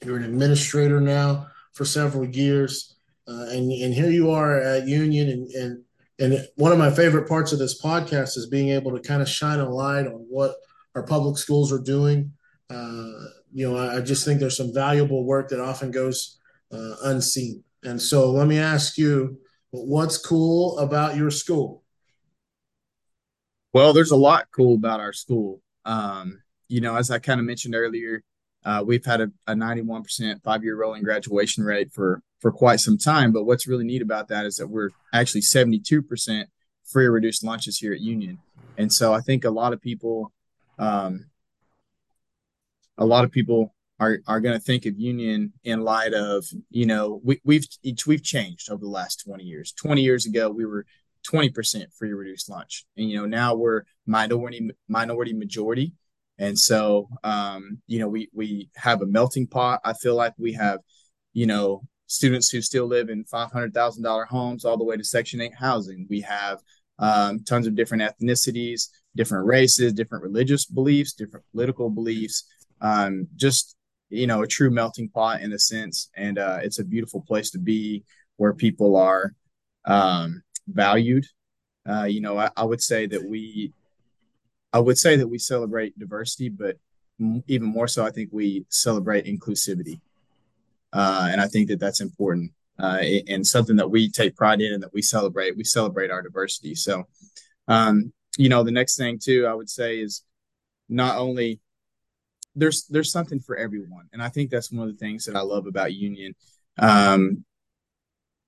You're 0.03 0.17
an 0.17 0.23
administrator 0.23 0.99
now 0.99 1.47
for 1.73 1.85
several 1.85 2.25
years. 2.25 2.95
Uh, 3.27 3.45
and 3.49 3.71
and 3.71 3.93
here 3.93 4.09
you 4.09 4.31
are 4.31 4.59
at 4.59 4.87
Union, 4.87 5.29
and 5.29 5.47
and 5.49 5.83
and 6.19 6.45
one 6.55 6.71
of 6.71 6.77
my 6.77 6.91
favorite 6.91 7.27
parts 7.27 7.53
of 7.53 7.59
this 7.59 7.81
podcast 7.81 8.37
is 8.37 8.47
being 8.47 8.69
able 8.69 8.91
to 8.91 8.99
kind 8.99 9.21
of 9.21 9.29
shine 9.29 9.59
a 9.59 9.69
light 9.69 10.05
on 10.05 10.25
what 10.29 10.55
our 10.95 11.03
public 11.03 11.37
schools 11.37 11.71
are 11.71 11.79
doing. 11.79 12.33
Uh, 12.69 13.11
you 13.53 13.67
know, 13.69 13.77
I, 13.77 13.97
I, 13.97 14.01
just 14.01 14.25
think 14.25 14.39
there's 14.39 14.57
some 14.57 14.73
valuable 14.73 15.23
work 15.23 15.49
that 15.49 15.59
often 15.59 15.89
goes 15.89 16.37
uh, 16.71 16.95
unseen. 17.03 17.63
And 17.83 17.99
so, 17.99 18.31
let 18.31 18.47
me 18.47 18.59
ask 18.59 18.97
you, 18.97 19.39
what's 19.71 20.17
cool 20.17 20.77
about 20.77 21.15
your 21.15 21.31
school? 21.31 21.83
Well, 23.73 23.93
there's 23.93 24.11
a 24.11 24.17
lot 24.17 24.47
cool 24.51 24.75
about 24.75 24.99
our 24.99 25.13
school. 25.13 25.61
Um, 25.85 26.41
you 26.67 26.81
know, 26.81 26.95
as 26.95 27.09
I 27.09 27.19
kind 27.19 27.39
of 27.39 27.45
mentioned 27.45 27.75
earlier, 27.75 28.23
uh, 28.65 28.83
we've 28.85 29.05
had 29.05 29.21
a, 29.21 29.31
a 29.47 29.53
91% 29.53 30.43
five 30.43 30.63
year 30.63 30.75
rolling 30.75 31.03
graduation 31.03 31.63
rate 31.63 31.91
for 31.91 32.21
for 32.39 32.51
quite 32.51 32.79
some 32.79 32.97
time. 32.97 33.31
But 33.31 33.43
what's 33.43 33.67
really 33.67 33.83
neat 33.83 34.01
about 34.01 34.27
that 34.29 34.45
is 34.45 34.55
that 34.55 34.67
we're 34.67 34.89
actually 35.13 35.41
72% 35.41 36.45
free 36.85 37.05
or 37.05 37.11
reduced 37.11 37.43
lunches 37.43 37.77
here 37.77 37.93
at 37.93 37.99
Union. 37.99 38.39
And 38.77 38.91
so 38.91 39.13
I 39.13 39.21
think 39.21 39.43
a 39.43 39.49
lot 39.49 39.73
of 39.73 39.81
people, 39.81 40.31
um, 40.77 41.25
a 42.97 43.05
lot 43.05 43.25
of 43.25 43.31
people 43.31 43.75
are, 43.99 44.19
are 44.27 44.39
going 44.39 44.57
to 44.57 44.63
think 44.63 44.85
of 44.85 44.97
Union 44.97 45.53
in 45.63 45.81
light 45.81 46.13
of, 46.13 46.45
you 46.69 46.85
know, 46.85 47.19
we, 47.23 47.41
we've, 47.43 47.67
we've 48.07 48.23
changed 48.23 48.71
over 48.71 48.83
the 48.83 48.89
last 48.89 49.23
20 49.25 49.43
years. 49.43 49.73
20 49.73 50.01
years 50.01 50.25
ago, 50.25 50.49
we 50.49 50.65
were 50.65 50.85
20% 51.29 51.93
free 51.93 52.11
or 52.11 52.15
reduced 52.15 52.49
lunch. 52.49 52.85
And, 52.95 53.09
you 53.09 53.17
know, 53.17 53.25
now 53.25 53.53
we're 53.53 53.83
minority, 54.05 54.71
minority 54.87 55.33
majority. 55.33 55.93
And 56.39 56.57
so, 56.57 57.09
um, 57.23 57.79
you 57.85 57.99
know, 57.99 58.07
we, 58.07 58.29
we 58.33 58.69
have 58.75 59.01
a 59.01 59.05
melting 59.05 59.45
pot. 59.45 59.81
I 59.83 59.93
feel 59.93 60.15
like 60.15 60.33
we 60.37 60.53
have, 60.53 60.79
you 61.33 61.45
know, 61.45 61.83
students 62.07 62.49
who 62.49 62.61
still 62.61 62.87
live 62.87 63.09
in 63.09 63.25
$500,000 63.25 64.27
homes 64.27 64.65
all 64.65 64.77
the 64.77 64.85
way 64.85 64.97
to 64.97 65.03
Section 65.03 65.41
8 65.41 65.51
housing. 65.53 66.07
We 66.09 66.21
have 66.21 66.59
um, 66.97 67.43
tons 67.43 67.67
of 67.67 67.75
different 67.75 68.03
ethnicities, 68.03 68.87
different 69.15 69.45
races, 69.47 69.93
different 69.93 70.23
religious 70.23 70.65
beliefs, 70.65 71.13
different 71.13 71.45
political 71.51 71.89
beliefs. 71.89 72.45
Um, 72.81 73.27
just, 73.35 73.75
you 74.09 74.25
know, 74.25 74.41
a 74.41 74.47
true 74.47 74.71
melting 74.71 75.09
pot 75.09 75.41
in 75.41 75.51
a 75.51 75.59
sense. 75.59 76.09
And 76.15 76.39
uh, 76.39 76.59
it's 76.63 76.79
a 76.79 76.85
beautiful 76.85 77.21
place 77.21 77.51
to 77.51 77.59
be 77.59 78.05
where 78.37 78.53
people 78.53 78.95
are 78.95 79.33
um, 79.85 80.41
valued. 80.67 81.25
Uh, 81.87 82.05
you 82.05 82.21
know, 82.21 82.37
I, 82.37 82.49
I 82.55 82.63
would 82.63 82.81
say 82.81 83.07
that 83.07 83.23
we, 83.23 83.73
I 84.71 84.79
would 84.79 84.97
say 84.97 85.15
that 85.15 85.27
we 85.27 85.39
celebrate 85.39 85.97
diversity, 85.97 86.49
but 86.49 86.77
even 87.47 87.67
more 87.67 87.87
so, 87.87 88.05
I 88.05 88.11
think 88.11 88.29
we 88.31 88.65
celebrate 88.69 89.25
inclusivity. 89.25 89.99
Uh, 90.93 91.29
and 91.31 91.41
I 91.41 91.47
think 91.47 91.69
that 91.69 91.79
that's 91.79 92.01
important 92.01 92.51
uh, 92.79 93.01
and 93.27 93.45
something 93.45 93.75
that 93.75 93.89
we 93.89 94.09
take 94.09 94.35
pride 94.35 94.61
in 94.61 94.73
and 94.73 94.81
that 94.81 94.93
we 94.93 95.01
celebrate. 95.01 95.57
We 95.57 95.63
celebrate 95.63 96.11
our 96.11 96.21
diversity. 96.21 96.75
So, 96.75 97.07
um, 97.67 98.13
you 98.37 98.49
know, 98.49 98.63
the 98.63 98.71
next 98.71 98.97
thing 98.97 99.19
too, 99.19 99.45
I 99.45 99.53
would 99.53 99.69
say 99.69 99.99
is 99.99 100.23
not 100.87 101.17
only 101.17 101.59
there's 102.55 102.85
there's 102.87 103.11
something 103.11 103.39
for 103.39 103.57
everyone, 103.57 104.07
and 104.13 104.23
I 104.23 104.29
think 104.29 104.49
that's 104.49 104.71
one 104.71 104.87
of 104.87 104.93
the 104.93 104.97
things 104.97 105.25
that 105.25 105.35
I 105.35 105.41
love 105.41 105.67
about 105.67 105.93
Union. 105.93 106.35
Um, 106.77 107.43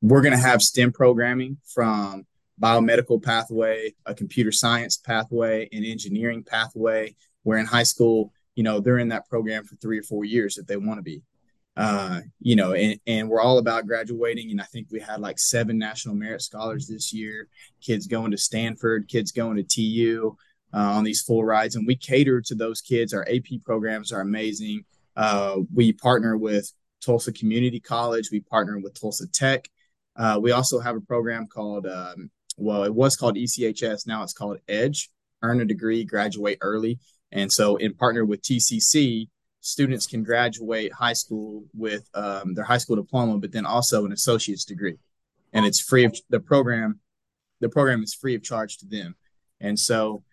we're 0.01 0.21
going 0.21 0.33
to 0.33 0.39
have 0.39 0.61
STEM 0.61 0.93
programming 0.93 1.57
from 1.67 2.25
biomedical 2.61 3.21
pathway, 3.21 3.93
a 4.05 4.13
computer 4.13 4.51
science 4.51 4.97
pathway, 4.97 5.67
an 5.71 5.83
engineering 5.83 6.43
pathway. 6.43 7.15
Where 7.43 7.57
in 7.57 7.65
high 7.65 7.83
school, 7.83 8.31
you 8.55 8.63
know, 8.63 8.79
they're 8.79 8.99
in 8.99 9.09
that 9.09 9.27
program 9.27 9.63
for 9.65 9.75
three 9.77 9.97
or 9.97 10.03
four 10.03 10.25
years 10.25 10.57
if 10.59 10.67
they 10.67 10.77
want 10.77 10.99
to 10.99 11.03
be 11.03 11.23
uh, 11.77 12.19
you 12.41 12.55
know, 12.55 12.73
and, 12.73 12.99
and 13.07 13.29
we're 13.29 13.41
all 13.41 13.57
about 13.57 13.87
graduating. 13.87 14.51
And 14.51 14.61
I 14.61 14.65
think 14.65 14.87
we 14.91 14.99
had 14.99 15.21
like 15.21 15.39
seven 15.39 15.77
national 15.77 16.15
merit 16.15 16.41
scholars 16.41 16.87
this 16.87 17.13
year, 17.13 17.47
kids 17.81 18.07
going 18.07 18.31
to 18.31 18.37
Stanford, 18.37 19.07
kids 19.07 19.31
going 19.31 19.57
to 19.57 19.63
TU. 19.63 20.37
uh, 20.73 20.77
on 20.77 21.03
these 21.03 21.21
full 21.21 21.43
rides, 21.43 21.75
and 21.75 21.85
we 21.85 21.95
cater 21.95 22.39
to 22.41 22.55
those 22.55 22.81
kids. 22.81 23.13
Our 23.13 23.27
AP 23.29 23.61
programs 23.63 24.11
are 24.11 24.21
amazing. 24.21 24.85
Uh, 25.17 25.57
we 25.73 25.91
partner 25.91 26.37
with 26.37 26.71
Tulsa 27.01 27.33
Community 27.33 27.79
College. 27.79 28.29
We 28.31 28.39
partner 28.39 28.79
with 28.79 28.99
Tulsa 28.99 29.27
Tech. 29.27 29.69
Uh, 30.15 30.39
we 30.41 30.51
also 30.51 30.79
have 30.79 30.95
a 30.95 31.01
program 31.01 31.47
called, 31.47 31.87
um, 31.87 32.29
well, 32.61 32.83
it 32.83 32.93
was 32.93 33.15
called 33.15 33.35
ECHS. 33.35 34.07
Now 34.07 34.23
it's 34.23 34.33
called 34.33 34.59
Edge, 34.67 35.09
Earn 35.41 35.61
a 35.61 35.65
Degree, 35.65 36.03
Graduate 36.03 36.57
Early. 36.61 36.99
And 37.31 37.51
so, 37.51 37.77
in 37.77 37.93
partner 37.93 38.25
with 38.25 38.41
TCC, 38.41 39.27
students 39.61 40.07
can 40.07 40.23
graduate 40.23 40.91
high 40.91 41.13
school 41.13 41.63
with 41.73 42.09
um, 42.13 42.53
their 42.53 42.65
high 42.65 42.77
school 42.77 42.97
diploma, 42.97 43.37
but 43.37 43.51
then 43.51 43.65
also 43.65 44.05
an 44.05 44.11
associate's 44.11 44.65
degree, 44.65 44.97
and 45.53 45.65
it's 45.65 45.79
free 45.79 46.03
of 46.03 46.17
the 46.29 46.39
program. 46.39 46.99
The 47.61 47.69
program 47.69 48.03
is 48.03 48.13
free 48.13 48.35
of 48.35 48.43
charge 48.43 48.77
to 48.79 48.87
them, 48.87 49.15
and 49.59 49.79
so 49.79 50.23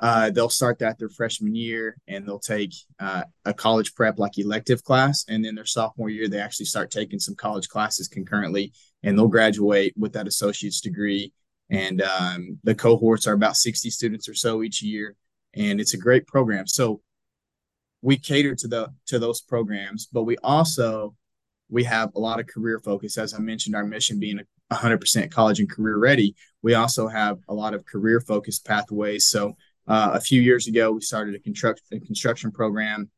uh, 0.00 0.30
they'll 0.30 0.48
start 0.48 0.80
that 0.80 0.98
their 0.98 1.08
freshman 1.08 1.54
year, 1.54 1.96
and 2.08 2.26
they'll 2.26 2.38
take 2.38 2.74
uh, 2.98 3.22
a 3.44 3.54
college 3.54 3.94
prep 3.94 4.18
like 4.18 4.36
elective 4.36 4.82
class, 4.82 5.24
and 5.28 5.44
then 5.44 5.54
their 5.54 5.64
sophomore 5.64 6.10
year 6.10 6.28
they 6.28 6.40
actually 6.40 6.66
start 6.66 6.90
taking 6.90 7.20
some 7.20 7.36
college 7.36 7.68
classes 7.68 8.08
concurrently, 8.08 8.72
and 9.02 9.16
they'll 9.16 9.28
graduate 9.28 9.94
with 9.96 10.12
that 10.12 10.26
associate's 10.26 10.80
degree. 10.80 11.32
And 11.72 12.02
um, 12.02 12.58
the 12.64 12.74
cohorts 12.74 13.26
are 13.26 13.32
about 13.32 13.56
sixty 13.56 13.90
students 13.90 14.28
or 14.28 14.34
so 14.34 14.62
each 14.62 14.82
year, 14.82 15.16
and 15.54 15.80
it's 15.80 15.94
a 15.94 15.98
great 15.98 16.26
program. 16.26 16.66
So 16.66 17.00
we 18.02 18.18
cater 18.18 18.54
to 18.54 18.68
the 18.68 18.92
to 19.06 19.18
those 19.18 19.40
programs, 19.40 20.06
but 20.12 20.24
we 20.24 20.36
also 20.38 21.16
we 21.70 21.84
have 21.84 22.10
a 22.14 22.20
lot 22.20 22.40
of 22.40 22.46
career 22.46 22.78
focus. 22.78 23.16
As 23.16 23.32
I 23.32 23.38
mentioned, 23.38 23.74
our 23.74 23.86
mission 23.86 24.20
being 24.20 24.40
100% 24.70 25.30
college 25.30 25.60
and 25.60 25.70
career 25.70 25.96
ready. 25.96 26.34
We 26.60 26.74
also 26.74 27.08
have 27.08 27.38
a 27.48 27.54
lot 27.54 27.72
of 27.72 27.86
career 27.86 28.20
focused 28.20 28.66
pathways. 28.66 29.26
So 29.26 29.56
uh, 29.86 30.10
a 30.12 30.20
few 30.20 30.40
years 30.40 30.66
ago, 30.66 30.92
we 30.92 31.00
started 31.00 31.34
a 31.34 31.38
construction 31.38 31.84
a 31.92 32.00
construction 32.00 32.50
program, 32.52 33.10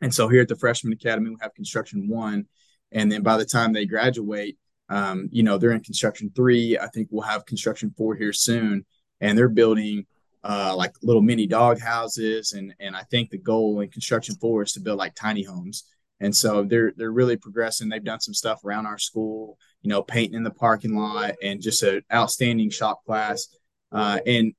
and 0.00 0.12
so 0.12 0.28
here 0.28 0.42
at 0.42 0.48
the 0.48 0.56
Freshman 0.56 0.92
Academy, 0.92 1.30
we 1.30 1.36
have 1.40 1.54
construction 1.54 2.08
one, 2.08 2.46
and 2.90 3.10
then 3.10 3.22
by 3.22 3.36
the 3.36 3.44
time 3.44 3.72
they 3.72 3.86
graduate, 3.86 4.58
um, 4.88 5.28
you 5.32 5.42
know 5.42 5.58
they're 5.58 5.72
in 5.72 5.82
construction 5.82 6.30
three. 6.34 6.78
I 6.78 6.88
think 6.88 7.08
we'll 7.10 7.22
have 7.22 7.46
construction 7.46 7.94
four 7.96 8.14
here 8.14 8.32
soon, 8.32 8.84
and 9.20 9.36
they're 9.36 9.48
building 9.48 10.06
uh, 10.42 10.74
like 10.76 10.92
little 11.02 11.22
mini 11.22 11.46
dog 11.46 11.80
houses, 11.80 12.52
and 12.52 12.74
and 12.80 12.96
I 12.96 13.02
think 13.10 13.30
the 13.30 13.38
goal 13.38 13.80
in 13.80 13.88
construction 13.88 14.34
four 14.40 14.62
is 14.62 14.72
to 14.72 14.80
build 14.80 14.98
like 14.98 15.14
tiny 15.14 15.42
homes. 15.42 15.84
And 16.20 16.34
so 16.34 16.64
they're 16.64 16.92
they're 16.96 17.10
really 17.10 17.36
progressing. 17.36 17.88
They've 17.88 18.04
done 18.04 18.20
some 18.20 18.34
stuff 18.34 18.64
around 18.64 18.86
our 18.86 18.98
school, 18.98 19.58
you 19.82 19.90
know, 19.90 20.02
painting 20.02 20.36
in 20.36 20.44
the 20.44 20.50
parking 20.50 20.96
lot, 20.96 21.34
and 21.42 21.60
just 21.60 21.82
an 21.82 22.02
outstanding 22.12 22.70
shop 22.70 23.04
class. 23.04 23.48
Uh, 23.90 24.20
and 24.26 24.52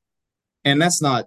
and 0.64 0.82
that's 0.82 1.02
not 1.02 1.26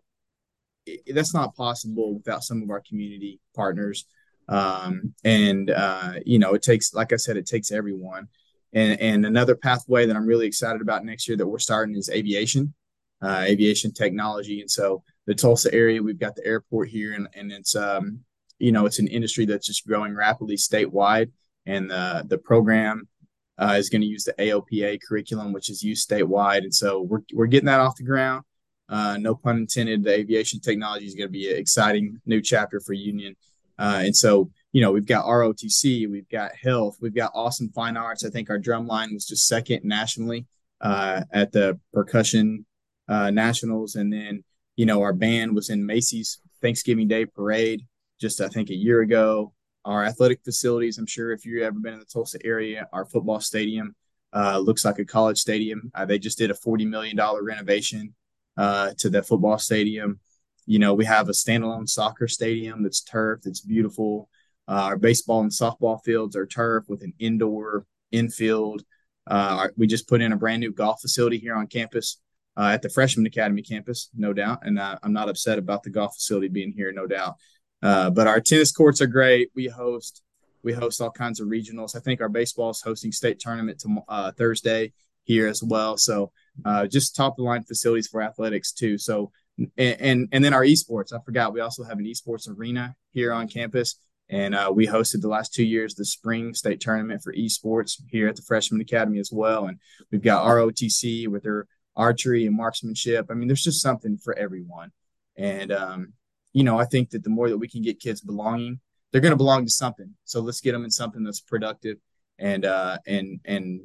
that's 1.13 1.35
not 1.35 1.55
possible 1.55 2.15
without 2.15 2.43
some 2.43 2.63
of 2.63 2.71
our 2.71 2.83
community 2.87 3.41
partners. 3.55 4.07
Um, 4.49 5.15
and 5.25 5.71
uh, 5.71 6.15
you 6.25 6.39
know, 6.39 6.55
it 6.55 6.63
takes, 6.63 6.95
like 6.95 7.13
I 7.13 7.17
said, 7.17 7.37
it 7.37 7.47
takes 7.47 7.71
everyone. 7.71 8.29
And 8.73 9.01
and 9.01 9.27
another 9.27 9.55
pathway 9.55 10.07
that 10.07 10.17
I'm 10.17 10.27
really 10.27 10.47
excited 10.47 10.83
about 10.83 11.05
next 11.05 11.27
year 11.29 11.37
that 11.37 11.47
we're 11.47 11.59
starting 11.59 11.97
is 11.97 12.11
aviation 12.11 12.75
uh, 13.23 13.45
aviation 13.47 13.93
technology. 13.93 14.61
And 14.61 14.71
so 14.71 15.03
the 15.27 15.35
Tulsa 15.35 15.73
area, 15.75 16.03
we've 16.03 16.19
got 16.19 16.37
the 16.37 16.47
airport 16.47 16.89
here, 16.89 17.15
and, 17.15 17.29
and 17.35 17.53
it's 17.53 17.75
um, 17.75 18.21
you 18.59 18.73
know 18.73 18.87
it's 18.87 18.99
an 18.99 19.09
industry 19.09 19.47
that's 19.47 19.67
just 19.67 19.87
growing 19.87 20.15
rapidly 20.15 20.57
statewide. 20.57 21.31
And 21.67 21.91
the 21.91 22.25
the 22.27 22.39
program 22.39 23.09
uh, 23.59 23.75
is 23.79 23.89
going 23.89 24.03
to 24.03 24.07
use 24.07 24.25
the 24.25 24.35
AOPA 24.35 25.01
curriculum, 25.03 25.53
which 25.53 25.69
is 25.69 25.83
used 25.83 26.09
statewide. 26.09 26.59
And 26.59 26.75
so 26.75 27.03
we're 27.03 27.23
we're 27.33 27.47
getting 27.47 27.67
that 27.67 27.81
off 27.81 27.97
the 27.97 28.05
ground. 28.05 28.45
Uh, 28.89 29.19
no 29.21 29.35
pun 29.35 29.59
intended. 29.59 30.03
The 30.03 30.15
aviation 30.15 30.61
technology 30.61 31.07
is 31.07 31.15
going 31.15 31.29
to 31.29 31.33
be 31.33 31.51
an 31.51 31.59
exciting 31.59 32.21
new 32.25 32.41
chapter 32.41 32.81
for 32.81 32.95
Union. 32.95 33.37
Uh, 33.79 34.03
and 34.05 34.17
so, 34.17 34.51
you 34.73 34.81
know, 34.81 34.93
we've 34.93 35.07
got 35.07 35.25
ROTC, 35.25 36.11
we've 36.11 36.29
got 36.29 36.55
health, 36.55 36.99
we've 37.01 37.15
got 37.15 37.33
awesome 37.35 37.71
fine 37.71 37.97
arts. 37.97 38.25
I 38.25 38.31
think 38.31 38.51
our 38.51 38.59
drum 38.59 38.87
line 38.87 39.15
was 39.15 39.27
just 39.27 39.47
second 39.47 39.85
nationally 39.85 40.47
uh, 40.81 41.23
at 41.33 41.53
the 41.53 41.79
percussion 41.93 42.67
uh, 43.09 43.31
nationals, 43.31 43.95
and 43.95 44.13
then 44.13 44.45
you 44.77 44.87
know 44.87 45.01
our 45.03 45.13
band 45.13 45.55
was 45.55 45.71
in 45.71 45.85
Macy's 45.85 46.39
Thanksgiving 46.61 47.09
Day 47.09 47.25
parade 47.27 47.87
just 48.21 48.41
I 48.41 48.49
think 48.49 48.71
a 48.71 48.75
year 48.75 49.01
ago. 49.01 49.53
Our 49.85 50.05
athletic 50.05 50.41
facilities, 50.45 50.99
I'm 50.99 51.07
sure 51.07 51.33
if 51.33 51.47
you've 51.47 51.63
ever 51.63 51.79
been 51.79 51.95
in 51.95 52.01
the 52.01 52.05
Tulsa 52.05 52.39
area, 52.45 52.87
our 52.93 53.07
football 53.07 53.41
stadium 53.41 53.95
uh, 54.35 54.59
looks 54.59 54.85
like 54.85 54.99
a 54.99 55.05
college 55.05 55.39
stadium. 55.39 55.91
Uh, 55.95 56.05
they 56.05 56.19
just 56.19 56.37
did 56.37 56.51
a 56.51 56.55
$40 56.55 56.87
million 56.87 57.19
renovation 57.41 58.15
uh, 58.57 58.93
to 58.99 59.09
the 59.09 59.23
football 59.23 59.59
stadium. 59.59 60.21
You 60.67 60.79
know, 60.79 60.93
we 60.93 61.07
have 61.07 61.29
a 61.29 61.33
standalone 61.33 61.89
soccer 61.89 62.29
stadium 62.29 62.83
that's 62.83 63.01
turf, 63.01 63.41
that's 63.45 63.61
beautiful. 63.61 64.29
Uh, 64.69 64.85
our 64.85 64.99
baseball 64.99 65.41
and 65.41 65.51
softball 65.51 65.99
fields 66.05 66.37
are 66.37 66.47
turf 66.47 66.85
with 66.89 67.03
an 67.03 67.15
indoor 67.19 67.87
infield. 68.13 68.83
Uh, 69.27 69.69
we 69.77 69.87
just 69.87 70.09
put 70.09 70.21
in 70.21 70.33
a 70.33 70.37
brand 70.37 70.61
new 70.61 70.73
golf 70.73 71.01
facility 71.01 71.39
here 71.39 71.55
on 71.55 71.67
campus 71.67 72.21
uh, 72.57 72.71
at 72.73 72.83
the 72.83 72.89
Freshman 72.91 73.27
Academy 73.27 73.63
campus, 73.63 74.11
no 74.17 74.33
doubt. 74.33 74.59
And 74.63 74.79
uh, 74.79 74.99
I'm 75.03 75.13
not 75.13 75.29
upset 75.29 75.59
about 75.59 75.83
the 75.83 75.91
golf 75.91 76.15
facility 76.15 76.49
being 76.49 76.73
here, 76.73 76.93
no 76.93 77.07
doubt. 77.07 77.37
Uh, 77.83 78.11
but 78.11 78.27
our 78.27 78.41
tennis 78.41 78.73
courts 78.73 79.01
are 79.01 79.07
great. 79.07 79.51
We 79.55 79.69
host 79.69 80.23
we 80.65 80.73
host 80.73 81.01
all 81.01 81.11
kinds 81.11 81.41
of 81.41 81.49
regionals. 81.49 81.95
I 81.97 82.01
think 82.01 82.21
our 82.21 82.29
baseball 82.29 82.71
is 82.71 82.83
hosting 82.83 83.13
state 83.13 83.39
tournament 83.39 83.79
to, 83.81 83.99
uh, 84.09 84.33
Thursday 84.33 84.93
here 85.23 85.47
as 85.47 85.63
well. 85.63 85.97
So 85.97 86.33
just 86.89 87.15
top 87.15 87.35
of 87.35 87.37
the 87.37 87.43
line 87.45 87.63
facilities 87.63 88.09
for 88.09 88.21
athletics 88.21 88.73
too. 88.73 88.99
So 88.99 89.31
and, 89.77 90.01
and, 90.01 90.29
and 90.33 90.45
then 90.45 90.53
our 90.53 90.65
esports. 90.65 91.13
I 91.13 91.21
forgot 91.25 91.53
we 91.53 91.61
also 91.61 91.85
have 91.85 91.99
an 91.99 92.05
esports 92.05 92.49
arena 92.49 92.95
here 93.13 93.33
on 93.33 93.49
campus. 93.49 93.97
And 94.31 94.55
uh, 94.55 94.71
we 94.75 94.87
hosted 94.87 95.23
the 95.23 95.29
last 95.29 95.55
two 95.55 95.65
years 95.65 95.95
the 95.95 96.05
spring 96.05 96.53
state 96.55 96.81
tournament 96.81 97.23
for 97.23 97.33
esports 97.33 98.01
here 98.09 98.29
at 98.29 98.37
the 98.37 98.43
Freshman 98.43 98.81
Academy 98.81 99.19
as 99.19 99.31
well. 99.33 99.67
And 99.67 99.79
we've 100.11 100.23
got 100.23 100.47
ROTC 100.47 101.29
with 101.29 101.45
their 101.45 101.67
archery 101.97 102.47
and 102.47 102.57
marksmanship. 102.57 103.27
I 103.31 103.35
mean, 103.35 103.49
there's 103.49 103.65
just 103.65 103.81
something 103.81 104.19
for 104.19 104.37
everyone. 104.37 104.93
And, 105.37 105.73
um, 105.73 106.13
you 106.53 106.63
know, 106.63 106.79
I 106.79 106.85
think 106.85 107.11
that 107.11 107.25
the 107.25 107.31
more 107.31 107.49
that 107.49 107.59
we 107.59 107.69
can 107.69 107.83
get 107.83 108.01
kids 108.01 108.21
belonging, 108.21 108.81
they're 109.11 109.21
going 109.21 109.33
to 109.33 109.37
belong 109.37 109.65
to 109.65 109.71
something. 109.71 110.15
So 110.25 110.41
let's 110.41 110.61
get 110.61 110.73
them 110.73 110.85
in 110.85 110.91
something 110.91 111.25
that's 111.25 111.41
productive. 111.41 111.97
And, 112.39 112.65
uh, 112.65 112.99
and, 113.07 113.41
and, 113.47 113.81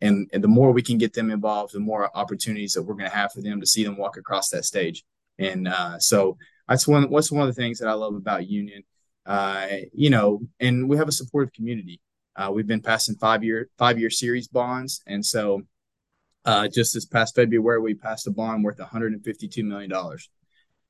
and, 0.00 0.30
and 0.32 0.44
the 0.44 0.48
more 0.48 0.72
we 0.72 0.82
can 0.82 0.98
get 0.98 1.12
them 1.12 1.30
involved, 1.30 1.74
the 1.74 1.80
more 1.80 2.16
opportunities 2.16 2.74
that 2.74 2.82
we're 2.82 2.94
going 2.94 3.10
to 3.10 3.16
have 3.16 3.32
for 3.32 3.42
them 3.42 3.60
to 3.60 3.66
see 3.66 3.84
them 3.84 3.96
walk 3.96 4.16
across 4.16 4.48
that 4.50 4.64
stage. 4.64 5.04
And 5.38 5.66
uh, 5.66 5.98
so 5.98 6.38
that's 6.68 6.86
one. 6.86 7.10
What's 7.10 7.30
one 7.30 7.46
of 7.46 7.54
the 7.54 7.60
things 7.60 7.78
that 7.78 7.88
I 7.88 7.92
love 7.92 8.14
about 8.14 8.48
Union. 8.48 8.82
Uh, 9.24 9.68
you 9.92 10.10
know, 10.10 10.40
and 10.60 10.88
we 10.88 10.96
have 10.96 11.08
a 11.08 11.12
supportive 11.12 11.52
community. 11.52 12.00
Uh, 12.34 12.50
we've 12.52 12.66
been 12.66 12.80
passing 12.80 13.14
five 13.16 13.44
year 13.44 13.68
five 13.78 13.98
year 13.98 14.10
series 14.10 14.48
bonds, 14.48 15.02
and 15.06 15.24
so 15.24 15.62
uh, 16.44 16.66
just 16.68 16.94
this 16.94 17.04
past 17.04 17.34
February, 17.34 17.80
we 17.80 17.94
passed 17.94 18.26
a 18.26 18.30
bond 18.30 18.64
worth 18.64 18.78
152 18.78 19.62
million 19.64 19.90
dollars, 19.90 20.28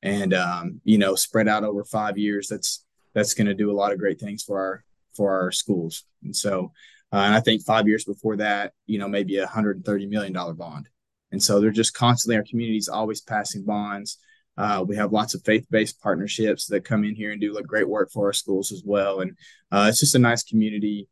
and 0.02 0.32
um, 0.32 0.80
you 0.84 0.98
know, 0.98 1.14
spread 1.14 1.48
out 1.48 1.64
over 1.64 1.84
five 1.84 2.16
years. 2.16 2.48
That's 2.48 2.84
that's 3.14 3.34
going 3.34 3.48
to 3.48 3.54
do 3.54 3.70
a 3.70 3.74
lot 3.76 3.92
of 3.92 3.98
great 3.98 4.20
things 4.20 4.42
for 4.42 4.58
our 4.58 4.84
for 5.14 5.38
our 5.38 5.52
schools. 5.52 6.04
And 6.22 6.34
so, 6.34 6.72
uh, 7.12 7.16
and 7.16 7.34
I 7.34 7.40
think 7.40 7.62
five 7.62 7.86
years 7.86 8.04
before 8.04 8.36
that, 8.36 8.72
you 8.86 8.98
know, 8.98 9.08
maybe 9.08 9.36
a 9.36 9.42
130 9.42 10.06
million 10.06 10.32
dollar 10.32 10.54
bond. 10.54 10.88
And 11.32 11.42
so 11.42 11.60
they're 11.60 11.70
just 11.70 11.94
constantly 11.94 12.36
our 12.36 12.44
community's 12.44 12.88
always 12.88 13.20
passing 13.20 13.64
bonds. 13.64 14.18
Uh, 14.56 14.84
we 14.86 14.96
have 14.96 15.12
lots 15.12 15.34
of 15.34 15.42
faith-based 15.44 16.00
partnerships 16.00 16.66
that 16.66 16.84
come 16.84 17.04
in 17.04 17.14
here 17.14 17.32
and 17.32 17.40
do 17.40 17.54
like 17.54 17.66
great 17.66 17.88
work 17.88 18.10
for 18.10 18.26
our 18.26 18.32
schools 18.32 18.70
as 18.70 18.82
well. 18.84 19.20
And 19.20 19.36
uh, 19.70 19.86
it's 19.88 20.00
just 20.00 20.14
a 20.14 20.18
nice 20.18 20.42
community 20.42 21.08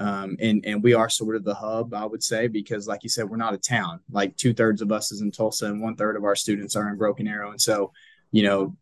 um, 0.00 0.36
and 0.40 0.64
and 0.64 0.82
we 0.82 0.94
are 0.94 1.10
sort 1.10 1.36
of 1.36 1.44
the 1.44 1.54
hub, 1.54 1.92
I 1.92 2.06
would 2.06 2.22
say, 2.22 2.48
because 2.48 2.88
like 2.88 3.02
you 3.02 3.10
said, 3.10 3.28
we're 3.28 3.36
not 3.36 3.52
a 3.52 3.58
town. 3.58 4.00
Like 4.10 4.34
two 4.34 4.54
thirds 4.54 4.80
of 4.80 4.90
us 4.90 5.12
is 5.12 5.20
in 5.20 5.30
Tulsa, 5.30 5.66
and 5.66 5.82
one 5.82 5.94
third 5.94 6.16
of 6.16 6.24
our 6.24 6.34
students 6.34 6.74
are 6.74 6.88
in 6.88 6.96
Broken 6.96 7.28
Arrow, 7.28 7.50
and 7.50 7.60
so 7.60 7.92
you 8.32 8.42
know, 8.42 8.76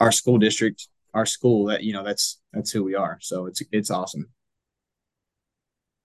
our 0.00 0.12
school 0.12 0.36
district, 0.36 0.88
our 1.14 1.24
school, 1.24 1.66
that 1.66 1.82
you 1.82 1.94
know, 1.94 2.04
that's 2.04 2.40
that's 2.52 2.70
who 2.70 2.84
we 2.84 2.94
are. 2.94 3.18
So 3.22 3.46
it's 3.46 3.62
it's 3.72 3.90
awesome. 3.90 4.28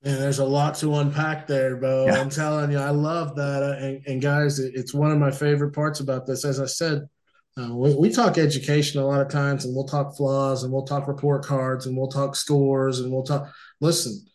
And 0.04 0.22
there's 0.22 0.40
a 0.40 0.46
lot 0.46 0.76
to 0.76 0.94
unpack 0.96 1.48
there, 1.48 1.76
Beau. 1.76 2.06
Yeah. 2.06 2.22
I'm 2.22 2.30
telling 2.30 2.72
you, 2.72 2.78
I 2.78 2.92
love 2.92 3.36
that. 3.36 3.64
Uh, 3.64 3.84
and, 3.84 4.04
and, 4.06 4.22
guys, 4.22 4.60
it's 4.60 4.94
one 4.94 5.10
of 5.12 5.18
my 5.18 5.32
favorite 5.32 5.72
parts 5.72 6.00
about 6.00 6.28
this. 6.28 6.46
As 6.46 6.60
I 6.60 6.68
said, 6.68 7.10
uh, 7.58 7.74
we, 7.74 7.96
we, 7.96 8.10
talk 8.10 8.38
education 8.38 9.02
a 9.02 9.06
lot 9.06 9.22
of 9.22 9.30
times, 9.30 9.64
and 9.64 9.74
we'll 9.74 9.88
talk 9.88 10.16
flaws, 10.18 10.64
and 10.64 10.74
we'll 10.74 10.84
talk 10.84 11.08
report 11.08 11.46
cards, 11.46 11.86
and 11.86 11.96
we'll 11.96 12.10
talk 12.10 12.36
scores, 12.36 13.00
and 13.00 13.12
we'll 13.12 13.24
talk. 13.24 13.50
Listen, 13.80 14.26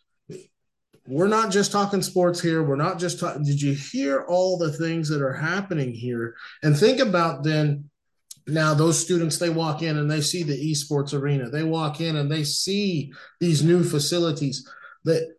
we're 1.05 1.27
not 1.27 1.51
just 1.51 1.71
talking 1.71 2.01
sports 2.01 2.41
here. 2.41 2.63
We're 2.63 2.75
not 2.75 2.97
just 2.97 3.19
talking. 3.19 3.43
Did 3.43 3.61
you 3.61 3.73
hear 3.73 4.25
all 4.27 4.57
the 4.57 4.73
things 4.73 5.09
that 5.09 5.21
are 5.21 5.33
happening 5.33 5.93
here? 5.93 6.35
And 6.63 6.77
think 6.77 6.99
about 6.99 7.43
then 7.43 7.89
now 8.47 8.73
those 8.73 8.99
students 8.99 9.37
they 9.37 9.49
walk 9.49 9.81
in 9.81 9.97
and 9.97 10.09
they 10.09 10.21
see 10.21 10.43
the 10.43 10.71
esports 10.71 11.13
arena. 11.13 11.49
They 11.49 11.63
walk 11.63 12.01
in 12.01 12.15
and 12.15 12.31
they 12.31 12.43
see 12.43 13.13
these 13.39 13.63
new 13.63 13.83
facilities 13.83 14.67
that 15.03 15.35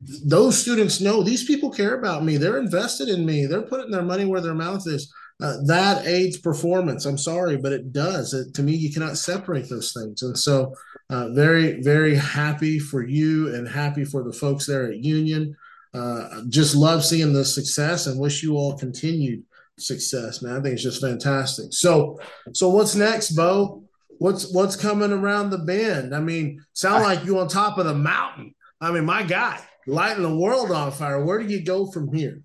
those 0.00 0.58
students 0.58 1.00
know 1.00 1.22
these 1.22 1.44
people 1.44 1.70
care 1.70 1.98
about 1.98 2.24
me. 2.24 2.36
They're 2.36 2.58
invested 2.58 3.08
in 3.08 3.24
me. 3.24 3.46
They're 3.46 3.62
putting 3.62 3.90
their 3.90 4.02
money 4.02 4.24
where 4.24 4.40
their 4.40 4.54
mouth 4.54 4.86
is. 4.86 5.12
Uh, 5.44 5.58
that 5.66 6.06
aids 6.06 6.38
performance. 6.38 7.04
I'm 7.04 7.18
sorry, 7.18 7.58
but 7.58 7.72
it 7.72 7.92
does. 7.92 8.32
It, 8.32 8.54
to 8.54 8.62
me, 8.62 8.72
you 8.72 8.90
cannot 8.90 9.18
separate 9.18 9.68
those 9.68 9.92
things. 9.92 10.22
And 10.22 10.38
so, 10.38 10.72
uh, 11.10 11.28
very, 11.34 11.82
very 11.82 12.14
happy 12.14 12.78
for 12.78 13.06
you 13.06 13.54
and 13.54 13.68
happy 13.68 14.06
for 14.06 14.22
the 14.22 14.32
folks 14.32 14.64
there 14.64 14.90
at 14.90 15.04
Union. 15.04 15.54
Uh, 15.92 16.40
just 16.48 16.74
love 16.74 17.04
seeing 17.04 17.34
the 17.34 17.44
success 17.44 18.06
and 18.06 18.18
wish 18.18 18.42
you 18.42 18.56
all 18.56 18.78
continued 18.78 19.42
success, 19.78 20.40
man. 20.40 20.56
I 20.56 20.62
think 20.62 20.74
it's 20.74 20.82
just 20.82 21.02
fantastic. 21.02 21.74
So, 21.74 22.18
so 22.54 22.70
what's 22.70 22.94
next, 22.94 23.32
Beau? 23.32 23.84
What's 24.20 24.50
what's 24.50 24.76
coming 24.76 25.12
around 25.12 25.50
the 25.50 25.58
bend? 25.58 26.14
I 26.14 26.20
mean, 26.20 26.64
sound 26.72 27.02
like 27.02 27.26
you 27.26 27.38
on 27.38 27.48
top 27.48 27.76
of 27.76 27.84
the 27.84 27.94
mountain. 27.94 28.54
I 28.80 28.92
mean, 28.92 29.04
my 29.04 29.22
guy, 29.22 29.60
lighting 29.86 30.22
the 30.22 30.34
world 30.34 30.70
on 30.70 30.90
fire. 30.90 31.22
Where 31.22 31.38
do 31.38 31.52
you 31.52 31.62
go 31.62 31.90
from 31.90 32.14
here? 32.14 32.40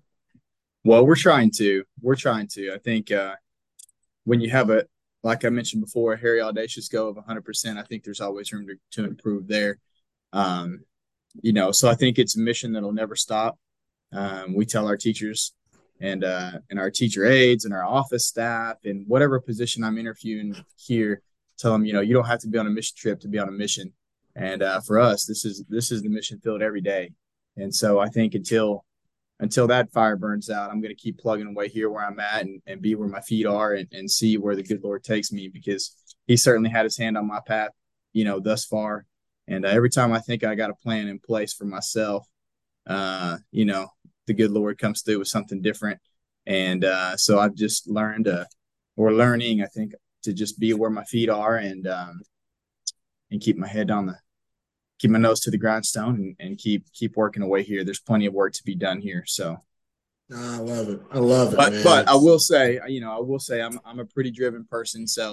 Well, 0.84 1.06
we're 1.06 1.16
trying 1.16 1.50
to. 1.56 1.84
We're 2.00 2.16
trying 2.16 2.48
to. 2.52 2.72
I 2.72 2.78
think 2.78 3.12
uh, 3.12 3.34
when 4.24 4.40
you 4.40 4.50
have 4.50 4.70
a, 4.70 4.84
like 5.22 5.44
I 5.44 5.50
mentioned 5.50 5.82
before, 5.82 6.14
a 6.14 6.18
hairy 6.18 6.40
audacious 6.40 6.88
go 6.88 7.08
of 7.08 7.16
100%, 7.16 7.76
I 7.76 7.82
think 7.82 8.02
there's 8.02 8.20
always 8.20 8.52
room 8.52 8.66
to, 8.66 8.76
to 8.92 9.08
improve 9.08 9.46
there. 9.46 9.78
Um, 10.32 10.84
you 11.42 11.52
know, 11.52 11.70
so 11.70 11.88
I 11.88 11.94
think 11.94 12.18
it's 12.18 12.36
a 12.36 12.40
mission 12.40 12.72
that'll 12.72 12.92
never 12.92 13.14
stop. 13.14 13.58
Um, 14.12 14.54
we 14.54 14.64
tell 14.64 14.86
our 14.86 14.96
teachers 14.96 15.52
and 16.00 16.24
uh, 16.24 16.52
and 16.70 16.80
our 16.80 16.90
teacher 16.90 17.26
aides 17.26 17.64
and 17.64 17.74
our 17.74 17.84
office 17.84 18.26
staff 18.26 18.76
and 18.84 19.06
whatever 19.06 19.38
position 19.38 19.84
I'm 19.84 19.98
interviewing 19.98 20.56
here, 20.76 21.20
tell 21.58 21.72
them, 21.72 21.84
you 21.84 21.92
know, 21.92 22.00
you 22.00 22.14
don't 22.14 22.24
have 22.24 22.40
to 22.40 22.48
be 22.48 22.58
on 22.58 22.66
a 22.66 22.70
mission 22.70 22.94
trip 22.96 23.20
to 23.20 23.28
be 23.28 23.38
on 23.38 23.48
a 23.48 23.52
mission. 23.52 23.92
And 24.34 24.62
uh, 24.62 24.80
for 24.80 24.98
us, 24.98 25.26
this 25.26 25.44
is 25.44 25.62
this 25.68 25.92
is 25.92 26.02
the 26.02 26.08
mission 26.08 26.40
field 26.40 26.62
every 26.62 26.80
day. 26.80 27.12
And 27.56 27.72
so 27.72 27.98
I 27.98 28.08
think 28.08 28.34
until 28.34 28.84
until 29.40 29.66
that 29.66 29.90
fire 29.90 30.16
burns 30.16 30.50
out, 30.50 30.70
I'm 30.70 30.80
going 30.80 30.94
to 30.94 31.02
keep 31.02 31.18
plugging 31.18 31.46
away 31.46 31.68
here 31.68 31.90
where 31.90 32.04
I'm 32.04 32.20
at 32.20 32.42
and, 32.42 32.62
and 32.66 32.80
be 32.80 32.94
where 32.94 33.08
my 33.08 33.20
feet 33.22 33.46
are 33.46 33.72
and, 33.72 33.88
and 33.90 34.10
see 34.10 34.36
where 34.36 34.54
the 34.54 34.62
good 34.62 34.84
Lord 34.84 35.02
takes 35.02 35.32
me 35.32 35.48
because 35.48 35.96
he 36.26 36.36
certainly 36.36 36.70
had 36.70 36.84
his 36.84 36.98
hand 36.98 37.16
on 37.16 37.26
my 37.26 37.40
path, 37.44 37.70
you 38.12 38.24
know, 38.24 38.38
thus 38.38 38.64
far. 38.66 39.06
And 39.48 39.64
uh, 39.64 39.68
every 39.68 39.90
time 39.90 40.12
I 40.12 40.20
think 40.20 40.44
I 40.44 40.54
got 40.54 40.70
a 40.70 40.74
plan 40.74 41.08
in 41.08 41.18
place 41.18 41.54
for 41.54 41.64
myself, 41.64 42.26
uh, 42.86 43.38
you 43.50 43.64
know, 43.64 43.88
the 44.26 44.34
good 44.34 44.50
Lord 44.50 44.78
comes 44.78 45.02
through 45.02 45.18
with 45.18 45.28
something 45.28 45.62
different. 45.62 45.98
And 46.46 46.84
uh, 46.84 47.16
so 47.16 47.38
I've 47.38 47.54
just 47.54 47.88
learned, 47.88 48.28
uh, 48.28 48.44
or 48.96 49.12
learning, 49.12 49.62
I 49.62 49.66
think, 49.66 49.94
to 50.24 50.32
just 50.34 50.60
be 50.60 50.74
where 50.74 50.90
my 50.90 51.04
feet 51.04 51.30
are 51.30 51.56
and 51.56 51.86
um, 51.86 52.20
and 53.30 53.40
keep 53.40 53.56
my 53.56 53.66
head 53.66 53.90
on 53.90 54.06
the 54.06 54.16
keep 55.00 55.10
my 55.10 55.18
nose 55.18 55.40
to 55.40 55.50
the 55.50 55.58
grindstone 55.58 56.16
and, 56.16 56.36
and 56.38 56.58
keep 56.58 56.84
keep 56.92 57.16
working 57.16 57.42
away 57.42 57.62
here. 57.62 57.84
There's 57.84 58.00
plenty 58.00 58.26
of 58.26 58.34
work 58.34 58.52
to 58.54 58.64
be 58.64 58.74
done 58.74 59.00
here. 59.00 59.24
So 59.26 59.58
I 60.32 60.58
love 60.58 60.88
it. 60.88 61.00
I 61.10 61.18
love 61.18 61.54
it. 61.54 61.56
But 61.56 61.72
man. 61.72 61.84
but 61.84 62.08
I 62.08 62.14
will 62.14 62.38
say, 62.38 62.78
you 62.86 63.00
know, 63.00 63.16
I 63.16 63.20
will 63.20 63.40
say 63.40 63.60
I'm 63.60 63.80
I'm 63.84 63.98
a 63.98 64.04
pretty 64.04 64.30
driven 64.30 64.64
person. 64.64 65.06
So, 65.06 65.32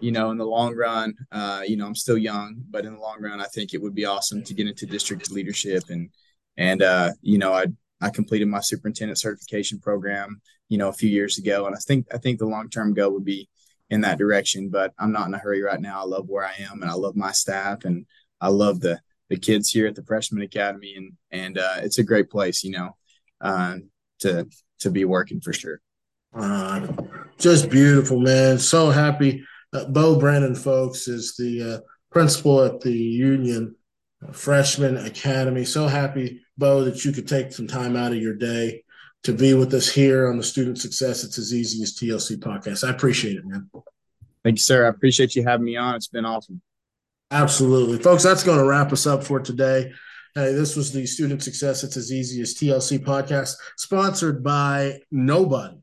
you 0.00 0.12
know, 0.12 0.30
in 0.30 0.36
the 0.36 0.44
long 0.44 0.74
run, 0.74 1.14
uh, 1.32 1.62
you 1.66 1.76
know, 1.76 1.86
I'm 1.86 1.94
still 1.94 2.18
young, 2.18 2.62
but 2.68 2.84
in 2.84 2.94
the 2.94 3.00
long 3.00 3.22
run, 3.22 3.40
I 3.40 3.46
think 3.46 3.72
it 3.72 3.80
would 3.80 3.94
be 3.94 4.04
awesome 4.04 4.42
to 4.44 4.54
get 4.54 4.66
into 4.66 4.86
district 4.86 5.30
leadership 5.30 5.84
and 5.88 6.10
and 6.56 6.82
uh, 6.82 7.12
you 7.22 7.38
know, 7.38 7.52
I 7.52 7.66
I 8.00 8.10
completed 8.10 8.48
my 8.48 8.60
superintendent 8.60 9.18
certification 9.18 9.80
program, 9.80 10.40
you 10.68 10.78
know, 10.78 10.88
a 10.88 10.92
few 10.92 11.08
years 11.08 11.38
ago, 11.38 11.66
and 11.66 11.74
I 11.74 11.78
think 11.78 12.06
I 12.12 12.18
think 12.18 12.38
the 12.38 12.46
long 12.46 12.68
term 12.68 12.94
goal 12.94 13.12
would 13.12 13.24
be 13.24 13.48
in 13.90 14.02
that 14.02 14.18
direction. 14.18 14.68
But 14.68 14.92
I'm 14.98 15.12
not 15.12 15.28
in 15.28 15.34
a 15.34 15.38
hurry 15.38 15.62
right 15.62 15.80
now. 15.80 16.02
I 16.02 16.04
love 16.04 16.28
where 16.28 16.44
I 16.44 16.54
am, 16.70 16.82
and 16.82 16.90
I 16.90 16.94
love 16.94 17.16
my 17.16 17.32
staff, 17.32 17.84
and 17.84 18.06
I 18.40 18.48
love 18.48 18.80
the 18.80 19.00
the 19.28 19.38
kids 19.38 19.70
here 19.70 19.86
at 19.86 19.94
the 19.94 20.04
Freshman 20.04 20.42
Academy, 20.42 20.94
and 20.96 21.12
and 21.30 21.58
uh, 21.58 21.76
it's 21.78 21.98
a 21.98 22.04
great 22.04 22.30
place, 22.30 22.62
you 22.64 22.70
know, 22.70 22.96
uh, 23.40 23.76
to 24.20 24.48
to 24.80 24.90
be 24.90 25.04
working 25.04 25.40
for 25.40 25.52
sure. 25.52 25.80
Uh, 26.34 26.86
just 27.38 27.70
beautiful, 27.70 28.20
man. 28.20 28.58
So 28.58 28.90
happy. 28.90 29.44
Uh, 29.72 29.86
Beau 29.86 30.18
Brannon, 30.18 30.54
folks, 30.54 31.08
is 31.08 31.34
the 31.36 31.74
uh, 31.74 31.80
principal 32.10 32.62
at 32.62 32.80
the 32.80 32.92
Union 32.92 33.74
Freshman 34.32 34.96
Academy. 34.96 35.64
So 35.64 35.86
happy, 35.86 36.42
Beau, 36.56 36.84
that 36.84 37.04
you 37.04 37.12
could 37.12 37.28
take 37.28 37.52
some 37.52 37.66
time 37.66 37.96
out 37.96 38.12
of 38.12 38.18
your 38.18 38.34
day 38.34 38.84
to 39.24 39.32
be 39.32 39.54
with 39.54 39.72
us 39.74 39.90
here 39.90 40.28
on 40.28 40.36
the 40.36 40.42
Student 40.42 40.78
Success 40.78 41.24
It's 41.24 41.38
as 41.38 41.52
Easy 41.52 41.82
as 41.82 41.94
TLC 41.94 42.36
podcast. 42.36 42.86
I 42.86 42.90
appreciate 42.90 43.36
it, 43.36 43.44
man. 43.44 43.70
Thank 44.42 44.58
you, 44.58 44.62
sir. 44.62 44.84
I 44.84 44.90
appreciate 44.90 45.34
you 45.34 45.42
having 45.42 45.64
me 45.64 45.76
on. 45.76 45.94
It's 45.94 46.08
been 46.08 46.26
awesome. 46.26 46.60
Absolutely. 47.30 47.98
Folks, 47.98 48.22
that's 48.22 48.44
going 48.44 48.58
to 48.58 48.64
wrap 48.64 48.92
us 48.92 49.06
up 49.06 49.24
for 49.24 49.40
today. 49.40 49.92
Hey, 50.34 50.52
this 50.52 50.76
was 50.76 50.92
the 50.92 51.06
Student 51.06 51.42
Success 51.42 51.84
It's 51.84 51.96
as 51.96 52.12
Easy 52.12 52.40
as 52.42 52.54
TLC 52.54 52.98
podcast, 52.98 53.54
sponsored 53.76 54.42
by 54.42 55.00
Nobody. 55.10 55.78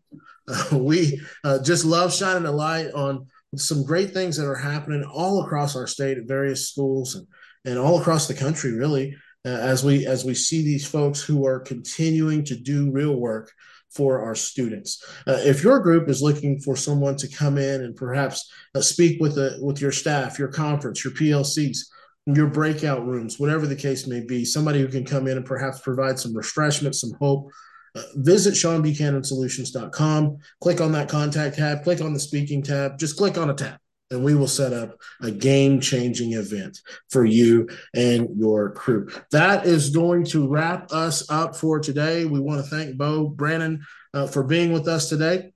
Uh, 0.47 0.67
we 0.77 1.21
uh, 1.43 1.61
just 1.63 1.85
love 1.85 2.13
shining 2.13 2.45
a 2.45 2.51
light 2.51 2.91
on 2.93 3.27
some 3.55 3.83
great 3.83 4.11
things 4.11 4.37
that 4.37 4.47
are 4.47 4.55
happening 4.55 5.03
all 5.03 5.43
across 5.43 5.75
our 5.75 5.87
state 5.87 6.17
at 6.17 6.25
various 6.25 6.69
schools 6.69 7.15
and, 7.15 7.27
and 7.65 7.77
all 7.77 7.99
across 7.99 8.27
the 8.27 8.33
country, 8.33 8.73
really, 8.73 9.15
uh, 9.45 9.49
as 9.49 9.83
we 9.83 10.05
as 10.05 10.23
we 10.23 10.33
see 10.33 10.63
these 10.63 10.87
folks 10.87 11.21
who 11.21 11.45
are 11.45 11.59
continuing 11.59 12.43
to 12.45 12.55
do 12.55 12.91
real 12.91 13.15
work 13.15 13.51
for 13.93 14.21
our 14.21 14.35
students. 14.35 15.03
Uh, 15.27 15.37
if 15.39 15.63
your 15.63 15.79
group 15.79 16.09
is 16.09 16.21
looking 16.21 16.59
for 16.59 16.75
someone 16.75 17.15
to 17.17 17.27
come 17.27 17.57
in 17.57 17.81
and 17.81 17.95
perhaps 17.95 18.49
uh, 18.75 18.81
speak 18.81 19.19
with 19.19 19.35
the 19.35 19.57
with 19.61 19.81
your 19.81 19.91
staff, 19.91 20.39
your 20.39 20.47
conference, 20.47 21.03
your 21.03 21.13
PLCs, 21.13 21.79
your 22.25 22.47
breakout 22.47 23.05
rooms, 23.05 23.39
whatever 23.39 23.67
the 23.67 23.75
case 23.75 24.07
may 24.07 24.21
be, 24.21 24.45
somebody 24.45 24.79
who 24.79 24.87
can 24.87 25.05
come 25.05 25.27
in 25.27 25.37
and 25.37 25.45
perhaps 25.45 25.81
provide 25.81 26.17
some 26.17 26.35
refreshment, 26.35 26.95
some 26.95 27.13
hope. 27.19 27.49
Uh, 27.93 28.01
visit 28.15 28.53
SeanBuchananSolutions.com. 28.53 30.37
Click 30.61 30.79
on 30.79 30.93
that 30.93 31.09
contact 31.09 31.57
tab. 31.57 31.83
Click 31.83 31.99
on 31.99 32.13
the 32.13 32.19
speaking 32.19 32.63
tab. 32.63 32.97
Just 32.97 33.17
click 33.17 33.37
on 33.37 33.49
a 33.49 33.53
tab 33.53 33.80
and 34.11 34.23
we 34.23 34.35
will 34.35 34.47
set 34.47 34.73
up 34.73 34.99
a 35.21 35.31
game 35.31 35.79
changing 35.79 36.33
event 36.33 36.79
for 37.09 37.25
you 37.25 37.67
and 37.95 38.29
your 38.37 38.71
crew. 38.71 39.09
That 39.31 39.65
is 39.65 39.89
going 39.89 40.25
to 40.25 40.47
wrap 40.47 40.91
us 40.91 41.29
up 41.29 41.55
for 41.55 41.79
today. 41.79 42.25
We 42.25 42.39
want 42.39 42.63
to 42.63 42.69
thank 42.69 42.97
Beau 42.97 43.27
Brannon 43.27 43.85
uh, 44.13 44.27
for 44.27 44.43
being 44.43 44.71
with 44.71 44.87
us 44.87 45.09
today. 45.09 45.53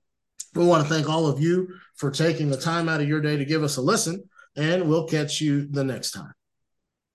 We 0.54 0.64
want 0.64 0.82
to 0.82 0.92
thank 0.92 1.08
all 1.08 1.26
of 1.26 1.38
you 1.38 1.68
for 1.96 2.10
taking 2.10 2.50
the 2.50 2.56
time 2.56 2.88
out 2.88 3.00
of 3.00 3.08
your 3.08 3.20
day 3.20 3.36
to 3.36 3.44
give 3.44 3.62
us 3.62 3.76
a 3.76 3.82
listen, 3.82 4.28
and 4.56 4.88
we'll 4.88 5.06
catch 5.06 5.40
you 5.40 5.66
the 5.66 5.84
next 5.84 6.12
time. 6.12 6.32